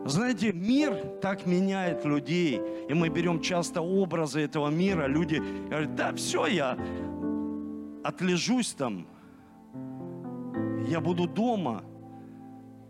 Знаете, 0.05 0.53
мир 0.53 0.95
так 1.21 1.47
меняет 1.47 2.05
людей. 2.05 2.61
И 2.89 2.95
мы 2.95 3.09
берем 3.09 3.41
часто 3.41 3.83
образы 3.83 4.41
этого 4.41 4.69
мира. 4.69 5.07
Люди 5.07 5.37
говорят, 5.69 5.95
да, 5.95 6.13
все, 6.15 6.47
я 6.47 6.79
отлежусь 8.03 8.73
там. 8.73 9.07
Я 10.89 11.01
буду 11.01 11.27
дома. 11.27 11.85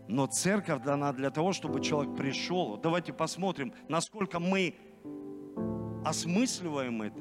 Но 0.08 0.26
церковь 0.26 0.82
дана 0.82 1.12
для 1.12 1.30
того, 1.30 1.52
чтобы 1.52 1.80
человек 1.80 2.16
пришел. 2.16 2.76
Давайте 2.76 3.12
посмотрим, 3.12 3.72
насколько 3.88 4.40
мы 4.40 4.74
осмысливаем 6.04 7.02
это, 7.02 7.20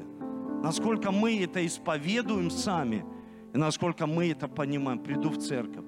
насколько 0.63 1.11
мы 1.11 1.43
это 1.43 1.63
исповедуем 1.65 2.49
сами, 2.49 3.05
и 3.53 3.57
насколько 3.57 4.07
мы 4.07 4.31
это 4.31 4.47
понимаем. 4.47 4.99
Приду 4.99 5.29
в 5.29 5.37
церковь, 5.37 5.85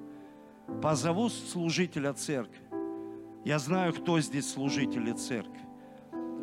позову 0.80 1.28
служителя 1.28 2.12
церкви. 2.12 2.61
Я 3.44 3.58
знаю, 3.58 3.92
кто 3.92 4.20
здесь 4.20 4.50
служители 4.50 5.12
церкви. 5.12 5.60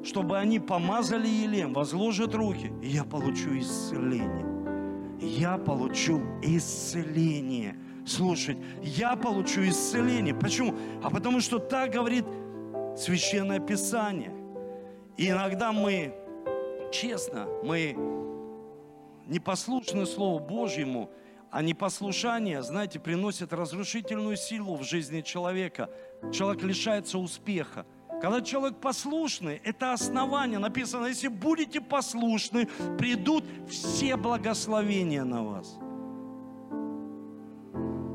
Чтобы 0.04 0.38
они 0.38 0.60
помазали 0.60 1.28
елем, 1.28 1.74
возложат 1.74 2.34
руки, 2.34 2.72
и 2.82 2.88
я 2.88 3.04
получу 3.04 3.58
исцеление. 3.58 4.46
Я 5.20 5.58
получу 5.58 6.22
исцеление. 6.42 7.76
Слушать, 8.06 8.58
я 8.82 9.16
получу 9.16 9.62
исцеление. 9.68 10.34
Почему? 10.34 10.74
А 11.04 11.10
потому 11.10 11.42
что 11.42 11.60
так 11.60 11.92
говорит 11.92 12.26
Священное 12.98 13.60
Писание. 13.60 14.34
И 15.18 15.30
иногда 15.30 15.72
мы, 15.72 16.14
честно, 16.92 17.48
мы 17.64 17.96
непослушны 19.28 20.06
Слову 20.06 20.40
Божьему, 20.40 21.12
а 21.52 21.62
непослушание, 21.64 22.62
знаете, 22.62 23.00
приносит 23.00 23.54
разрушительную 23.54 24.38
силу 24.38 24.76
в 24.76 24.84
жизни 24.84 25.22
человека. 25.22 25.90
Человек 26.32 26.64
лишается 26.64 27.18
успеха. 27.18 27.86
Когда 28.22 28.42
человек 28.42 28.78
послушный, 28.80 29.62
это 29.64 29.94
основание. 29.94 30.60
Написано, 30.60 31.06
если 31.06 31.30
будете 31.30 31.82
послушны, 31.82 32.68
придут 32.98 33.46
все 33.70 34.16
благословения 34.16 35.24
на 35.24 35.44
вас. 35.44 35.78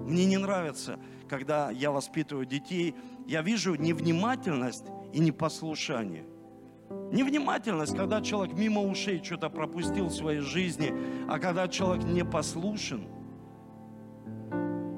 Мне 0.06 0.26
не 0.26 0.36
нравится, 0.36 0.98
когда 1.28 1.70
я 1.70 1.90
воспитываю 1.90 2.44
детей, 2.46 2.94
я 3.26 3.40
вижу 3.40 3.74
невнимательность 3.74 4.84
и 5.12 5.18
непослушание. 5.18 6.24
Невнимательность, 7.10 7.96
когда 7.96 8.20
человек 8.20 8.54
мимо 8.54 8.82
ушей 8.82 9.22
что-то 9.24 9.48
пропустил 9.48 10.06
в 10.06 10.14
своей 10.14 10.40
жизни, 10.40 10.92
а 11.26 11.38
когда 11.38 11.66
человек 11.66 12.04
не 12.04 12.24
послушен, 12.24 13.08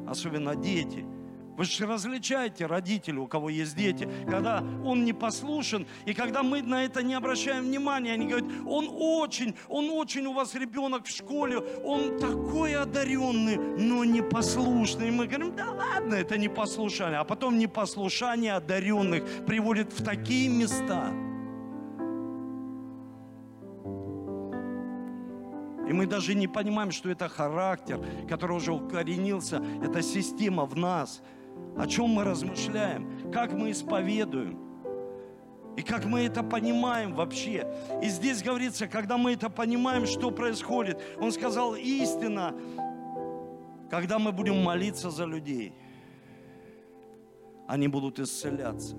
особенно 0.06 0.54
дети– 0.56 1.04
вы 1.56 1.64
же 1.64 1.86
различаете 1.86 2.66
родителей, 2.66 3.18
у 3.18 3.26
кого 3.26 3.48
есть 3.48 3.74
дети, 3.74 4.08
когда 4.28 4.62
он 4.84 5.04
не 5.04 5.14
послушен, 5.14 5.86
и 6.04 6.12
когда 6.12 6.42
мы 6.42 6.62
на 6.62 6.84
это 6.84 7.02
не 7.02 7.14
обращаем 7.14 7.64
внимания, 7.64 8.12
они 8.12 8.26
говорят, 8.26 8.50
он 8.66 8.88
очень, 8.92 9.54
он 9.68 9.90
очень 9.90 10.26
у 10.26 10.34
вас 10.34 10.54
ребенок 10.54 11.06
в 11.06 11.10
школе, 11.10 11.58
он 11.82 12.18
такой 12.18 12.74
одаренный, 12.74 13.56
но 13.56 14.04
непослушный. 14.04 15.08
И 15.08 15.10
мы 15.10 15.26
говорим, 15.26 15.56
да 15.56 15.70
ладно, 15.70 16.14
это 16.14 16.36
непослушание. 16.36 17.18
А 17.18 17.24
потом 17.24 17.58
непослушание 17.58 18.52
одаренных 18.52 19.24
приводит 19.46 19.92
в 19.92 20.04
такие 20.04 20.48
места. 20.48 21.10
И 25.88 25.92
мы 25.92 26.06
даже 26.06 26.34
не 26.34 26.48
понимаем, 26.48 26.90
что 26.90 27.10
это 27.10 27.28
характер, 27.28 28.04
который 28.28 28.56
уже 28.56 28.72
укоренился, 28.72 29.62
это 29.82 30.02
система 30.02 30.64
в 30.64 30.76
нас– 30.76 31.22
о 31.76 31.86
чем 31.86 32.10
мы 32.10 32.24
размышляем, 32.24 33.30
как 33.30 33.52
мы 33.52 33.70
исповедуем. 33.70 34.58
И 35.76 35.82
как 35.82 36.06
мы 36.06 36.20
это 36.20 36.42
понимаем 36.42 37.14
вообще. 37.14 37.70
И 38.02 38.08
здесь 38.08 38.42
говорится, 38.42 38.88
когда 38.88 39.18
мы 39.18 39.34
это 39.34 39.50
понимаем, 39.50 40.06
что 40.06 40.30
происходит. 40.30 40.98
Он 41.20 41.30
сказал, 41.32 41.74
истина, 41.74 42.54
когда 43.90 44.18
мы 44.18 44.32
будем 44.32 44.62
молиться 44.62 45.10
за 45.10 45.26
людей, 45.26 45.74
они 47.68 47.88
будут 47.88 48.18
исцеляться. 48.18 48.96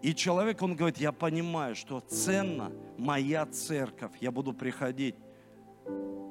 И 0.00 0.14
человек, 0.14 0.62
он 0.62 0.76
говорит, 0.76 0.96
я 0.96 1.12
понимаю, 1.12 1.74
что 1.74 2.00
ценна 2.00 2.72
моя 2.96 3.44
церковь. 3.44 4.12
Я 4.20 4.30
буду 4.30 4.54
приходить, 4.54 5.16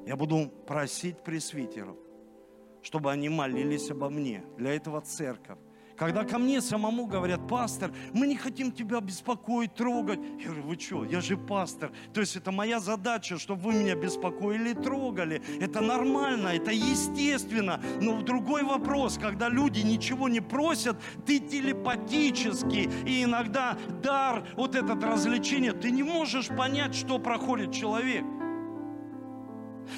я 0.05 0.15
буду 0.15 0.51
просить 0.67 1.23
пресвитеров, 1.23 1.95
чтобы 2.81 3.11
они 3.11 3.29
молились 3.29 3.89
обо 3.91 4.09
мне. 4.09 4.43
Для 4.57 4.73
этого 4.75 5.01
церковь. 5.01 5.57
Когда 5.95 6.23
ко 6.23 6.39
мне 6.39 6.59
самому 6.61 7.05
говорят, 7.05 7.47
пастор, 7.47 7.91
мы 8.13 8.25
не 8.25 8.35
хотим 8.35 8.71
тебя 8.71 8.99
беспокоить, 8.99 9.75
трогать. 9.75 10.19
Я 10.39 10.47
говорю, 10.47 10.63
вы 10.63 10.79
что, 10.79 11.05
я 11.05 11.21
же 11.21 11.37
пастор. 11.37 11.91
То 12.13 12.19
есть 12.19 12.35
это 12.35 12.51
моя 12.51 12.79
задача, 12.79 13.37
чтобы 13.37 13.61
вы 13.61 13.73
меня 13.73 13.95
беспокоили 13.95 14.71
и 14.71 14.73
трогали. 14.73 15.41
Это 15.61 15.81
нормально, 15.81 16.49
это 16.49 16.71
естественно. 16.71 17.79
Но 18.01 18.21
другой 18.21 18.63
вопрос, 18.63 19.19
когда 19.21 19.49
люди 19.49 19.81
ничего 19.81 20.27
не 20.27 20.41
просят, 20.41 20.97
ты 21.25 21.39
телепатически, 21.39 22.89
и 23.05 23.23
иногда 23.23 23.77
дар, 24.01 24.47
вот 24.55 24.75
этот 24.75 25.03
развлечение, 25.03 25.73
ты 25.73 25.91
не 25.91 26.03
можешь 26.03 26.47
понять, 26.47 26.95
что 26.95 27.19
проходит 27.19 27.71
человек. 27.71 28.25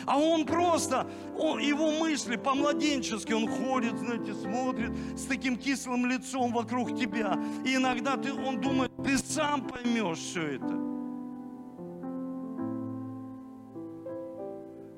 А 0.06 0.18
он 0.18 0.46
просто, 0.46 1.08
он, 1.38 1.60
его 1.60 1.92
мысли 1.92 2.36
по-младенчески, 2.36 3.34
он 3.34 3.48
ходит, 3.48 3.98
знаете, 3.98 4.34
смотрит 4.34 4.92
с 5.18 5.26
таким 5.26 5.58
кислым 5.58 6.06
лицом 6.06 6.54
вокруг 6.54 6.98
тебя. 6.98 7.40
И 7.66 7.76
иногда 7.76 8.18
ты, 8.18 8.34
он 8.34 8.62
думает, 8.62 8.92
ты 9.04 9.18
сам 9.18 9.68
поймешь 9.68 10.20
все 10.20 10.56
это. 10.56 10.86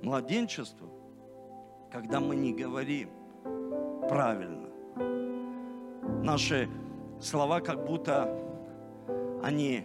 Младенчество, 0.03 0.87
когда 1.91 2.19
мы 2.19 2.35
не 2.35 2.53
говорим 2.53 3.09
правильно. 4.07 4.69
Наши 6.23 6.69
слова 7.19 7.59
как 7.59 7.85
будто 7.85 8.33
они 9.43 9.83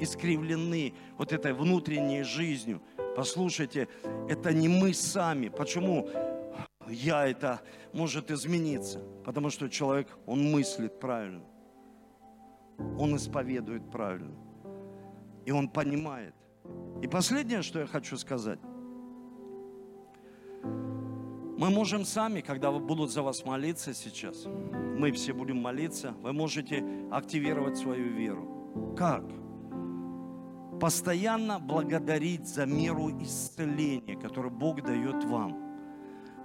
искривлены 0.00 0.94
вот 1.18 1.32
этой 1.32 1.52
внутренней 1.52 2.22
жизнью. 2.22 2.80
Послушайте, 3.16 3.88
это 4.28 4.52
не 4.52 4.68
мы 4.68 4.94
сами. 4.94 5.48
Почему 5.48 6.08
я 6.88 7.26
это 7.26 7.60
может 7.92 8.30
измениться? 8.30 9.00
Потому 9.24 9.50
что 9.50 9.68
человек, 9.68 10.08
он 10.26 10.50
мыслит 10.50 11.00
правильно. 11.00 11.44
Он 12.98 13.16
исповедует 13.16 13.90
правильно. 13.90 14.34
И 15.44 15.52
он 15.52 15.68
понимает. 15.68 16.34
И 17.02 17.08
последнее, 17.08 17.62
что 17.62 17.80
я 17.80 17.86
хочу 17.86 18.16
сказать. 18.16 18.60
Мы 20.62 21.68
можем 21.68 22.04
сами, 22.04 22.40
когда 22.40 22.70
будут 22.70 23.10
за 23.10 23.22
вас 23.22 23.44
молиться 23.44 23.92
сейчас, 23.92 24.46
мы 24.46 25.12
все 25.12 25.34
будем 25.34 25.58
молиться, 25.58 26.14
вы 26.22 26.32
можете 26.32 26.82
активировать 27.10 27.76
свою 27.76 28.14
веру. 28.14 28.94
Как? 28.96 29.24
Постоянно 30.80 31.60
благодарить 31.60 32.48
за 32.48 32.66
меру 32.66 33.10
исцеления, 33.22 34.16
которую 34.16 34.50
Бог 34.50 34.82
дает 34.82 35.22
вам. 35.24 35.70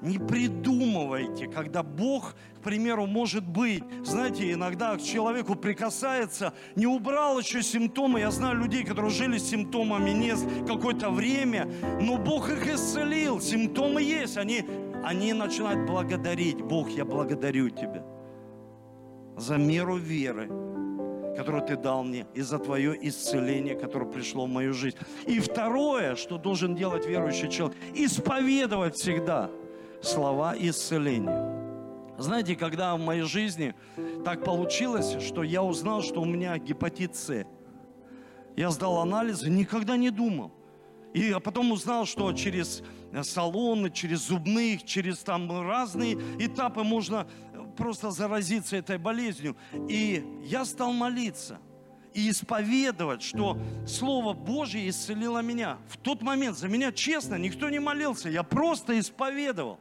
Не 0.02 0.20
придумывайте, 0.20 1.48
когда 1.48 1.82
Бог, 1.82 2.36
к 2.60 2.64
примеру, 2.64 3.08
может 3.08 3.48
быть, 3.48 3.84
знаете, 4.04 4.52
иногда 4.52 4.96
к 4.98 5.02
человеку 5.02 5.56
прикасается, 5.56 6.54
не 6.76 6.86
убрал 6.86 7.40
еще 7.40 7.64
симптомы. 7.64 8.20
Я 8.20 8.30
знаю 8.30 8.58
людей, 8.58 8.84
которые 8.84 9.10
жили 9.10 9.38
с 9.38 9.50
симптомами 9.50 10.12
не 10.12 10.36
какое-то 10.68 11.10
время, 11.10 11.68
но 12.02 12.18
Бог 12.18 12.50
их 12.50 12.68
исцелил. 12.68 13.40
Симптомы 13.40 14.04
есть, 14.04 14.38
они, 14.38 14.66
они 15.04 15.34
начинают 15.34 15.88
благодарить. 15.88 16.62
Бог, 16.62 16.90
я 16.90 17.06
благодарю 17.06 17.70
Тебя 17.70 18.04
за 19.38 19.58
меру 19.58 19.98
веры, 19.98 20.50
которую 21.36 21.64
Ты 21.66 21.76
дал 21.76 22.04
мне, 22.04 22.26
и 22.34 22.42
за 22.42 22.60
Твое 22.60 22.98
исцеление, 23.08 23.76
которое 23.76 24.10
пришло 24.10 24.46
в 24.46 24.50
мою 24.50 24.74
жизнь. 24.74 24.98
И 25.26 25.40
второе, 25.40 26.16
что 26.16 26.38
должен 26.38 26.76
делать 26.76 27.06
верующий 27.06 27.50
человек, 27.50 27.78
исповедовать 27.94 28.96
всегда 28.96 29.50
слова 30.02 30.56
исцеления. 30.58 31.54
Знаете, 32.18 32.56
когда 32.56 32.96
в 32.96 33.00
моей 33.00 33.24
жизни 33.24 33.76
так 34.24 34.44
получилось, 34.44 35.18
что 35.22 35.44
я 35.44 35.62
узнал, 35.62 36.02
что 36.02 36.22
у 36.22 36.26
меня 36.26 36.58
гепатит 36.58 37.16
С. 37.16 37.46
Я 38.56 38.72
сдал 38.72 39.00
анализы, 39.00 39.50
никогда 39.50 39.98
не 39.98 40.12
думал. 40.12 40.54
И 41.14 41.30
я 41.30 41.40
потом 41.40 41.72
узнал, 41.72 42.06
что 42.06 42.32
через 42.34 42.84
салоны, 43.24 43.90
через 43.90 44.28
зубных, 44.28 44.84
через 44.84 45.20
там 45.20 45.50
разные 45.66 46.16
этапы 46.40 46.84
можно 46.84 47.28
просто 47.76 48.12
заразиться 48.12 48.78
этой 48.78 48.98
болезнью. 48.98 49.56
И 49.88 50.24
я 50.44 50.66
стал 50.66 50.94
молиться 50.94 51.60
и 52.14 52.30
исповедовать, 52.30 53.22
что 53.22 53.58
Слово 53.86 54.34
Божье 54.34 54.88
исцелило 54.90 55.40
меня. 55.40 55.78
В 55.90 55.98
тот 55.98 56.22
момент 56.22 56.58
за 56.58 56.70
меня, 56.70 56.92
честно, 56.92 57.36
никто 57.36 57.70
не 57.70 57.80
молился, 57.80 58.30
я 58.30 58.44
просто 58.44 58.98
исповедовал. 59.00 59.80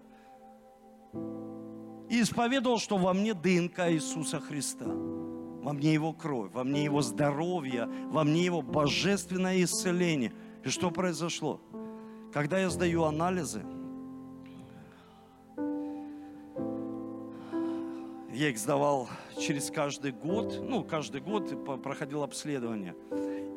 И 2.11 2.20
исповедовал, 2.20 2.78
что 2.78 2.99
во 2.99 3.14
мне 3.14 3.34
ДНК 3.34 3.90
Иисуса 3.90 4.40
Христа. 4.40 4.86
Во 4.86 5.72
мне 5.72 5.95
Его 5.95 6.12
кровь, 6.12 6.53
во 6.53 6.64
мне 6.64 6.84
Его 6.84 7.01
здоровье, 7.01 7.88
во 8.11 8.24
мне 8.24 8.45
Его 8.45 8.61
божественное 8.62 9.62
исцеление. 9.62 10.32
И 10.64 10.68
что 10.68 10.90
произошло? 10.90 11.61
Когда 12.32 12.59
я 12.59 12.68
сдаю 12.68 13.05
анализы, 13.05 13.64
Я 18.35 18.49
их 18.49 18.59
сдавал 18.59 19.09
через 19.39 19.70
каждый 19.70 20.11
год, 20.11 20.61
ну, 20.61 20.82
каждый 20.82 21.20
год 21.20 21.82
проходил 21.85 22.24
обследование. 22.24 22.97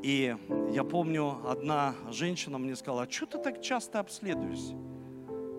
И 0.04 0.36
я 0.72 0.84
помню, 0.84 1.40
одна 1.48 1.96
женщина 2.12 2.60
мне 2.60 2.76
сказала, 2.76 3.04
а 3.04 3.10
что 3.10 3.26
ты 3.26 3.40
так 3.40 3.64
часто 3.64 4.00
обследуешься? 4.00 4.74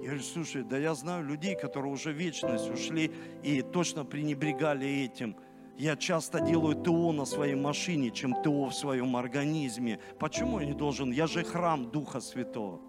Я 0.02 0.10
говорю, 0.10 0.22
слушай, 0.22 0.62
да 0.62 0.78
я 0.78 0.94
знаю 0.94 1.24
людей, 1.24 1.56
которые 1.56 1.92
уже 1.92 2.12
вечность 2.12 2.70
ушли 2.70 3.10
и 3.42 3.60
точно 3.60 4.04
пренебрегали 4.04 4.86
этим. 4.86 5.34
Я 5.76 5.96
часто 5.96 6.38
делаю 6.38 6.76
ТО 6.76 7.10
на 7.10 7.24
своей 7.24 7.56
машине, 7.56 8.12
чем 8.12 8.40
ТО 8.44 8.66
в 8.66 8.74
своем 8.74 9.16
организме. 9.16 9.98
Почему 10.20 10.60
я 10.60 10.66
не 10.66 10.74
должен? 10.74 11.10
Я 11.10 11.26
же 11.26 11.42
храм 11.42 11.90
Духа 11.90 12.20
Святого. 12.20 12.80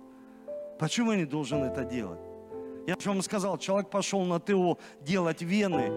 Почему 0.78 1.12
я 1.12 1.18
не 1.18 1.26
должен 1.26 1.64
это 1.64 1.84
делать? 1.84 2.20
Я 2.88 2.96
же 3.00 3.10
вам 3.10 3.22
сказал, 3.22 3.58
человек 3.58 3.90
пошел 3.90 4.24
на 4.24 4.40
ТО 4.40 4.80
делать 5.02 5.42
вены, 5.42 5.92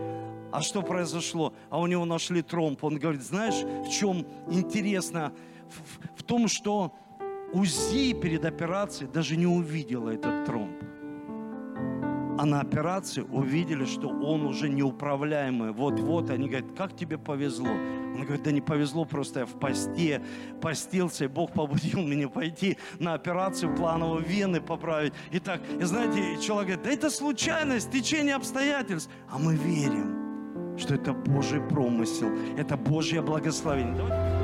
а 0.53 0.61
что 0.61 0.83
произошло? 0.83 1.55
А 1.71 1.81
у 1.81 1.87
него 1.87 2.05
нашли 2.05 2.43
тромб. 2.43 2.85
Он 2.85 2.99
говорит, 2.99 3.23
знаешь, 3.23 3.65
в 3.87 3.91
чем 3.91 4.27
интересно? 4.49 5.33
В, 5.69 6.21
в 6.21 6.23
том, 6.23 6.49
что 6.49 6.95
УЗИ 7.53 8.13
перед 8.15 8.45
операцией 8.45 9.11
даже 9.11 9.37
не 9.37 9.47
увидела 9.47 10.11
этот 10.11 10.45
тромб. 10.45 10.77
А 12.39 12.47
на 12.47 12.61
операции 12.61 13.21
увидели, 13.21 13.85
что 13.85 14.09
он 14.09 14.47
уже 14.47 14.69
неуправляемый. 14.69 15.73
Вот-вот, 15.73 16.31
они 16.31 16.49
говорят, 16.49 16.73
как 16.77 16.97
тебе 16.97 17.19
повезло? 17.19 17.69
Он 17.69 18.23
говорит, 18.25 18.43
да 18.43 18.53
не 18.53 18.63
повезло, 18.63 19.05
просто 19.05 19.41
я 19.41 19.47
в 19.47 19.59
посте 19.59 20.23
постился, 20.61 21.25
и 21.25 21.29
Бог 21.29 21.53
побудил 21.53 22.01
меня 22.03 22.29
пойти 22.29 22.79
на 22.99 23.15
операцию 23.15 23.75
плановую 23.77 24.25
вены 24.25 24.61
поправить. 24.61 25.13
И 25.31 25.41
так, 25.41 25.61
и 25.79 25.85
знаете, 25.85 26.41
человек 26.43 26.79
говорит, 26.79 26.83
да 26.85 26.91
это 26.91 27.11
случайность, 27.11 27.91
течение 27.91 28.35
обстоятельств. 28.35 29.11
А 29.31 29.39
мы 29.39 29.55
верим, 29.55 30.22
что 30.79 30.95
это 30.95 31.13
Божий 31.13 31.61
промысел, 31.61 32.29
это 32.57 32.77
Божье 32.77 33.23
благословение. 33.23 33.97
Давайте. 33.97 34.42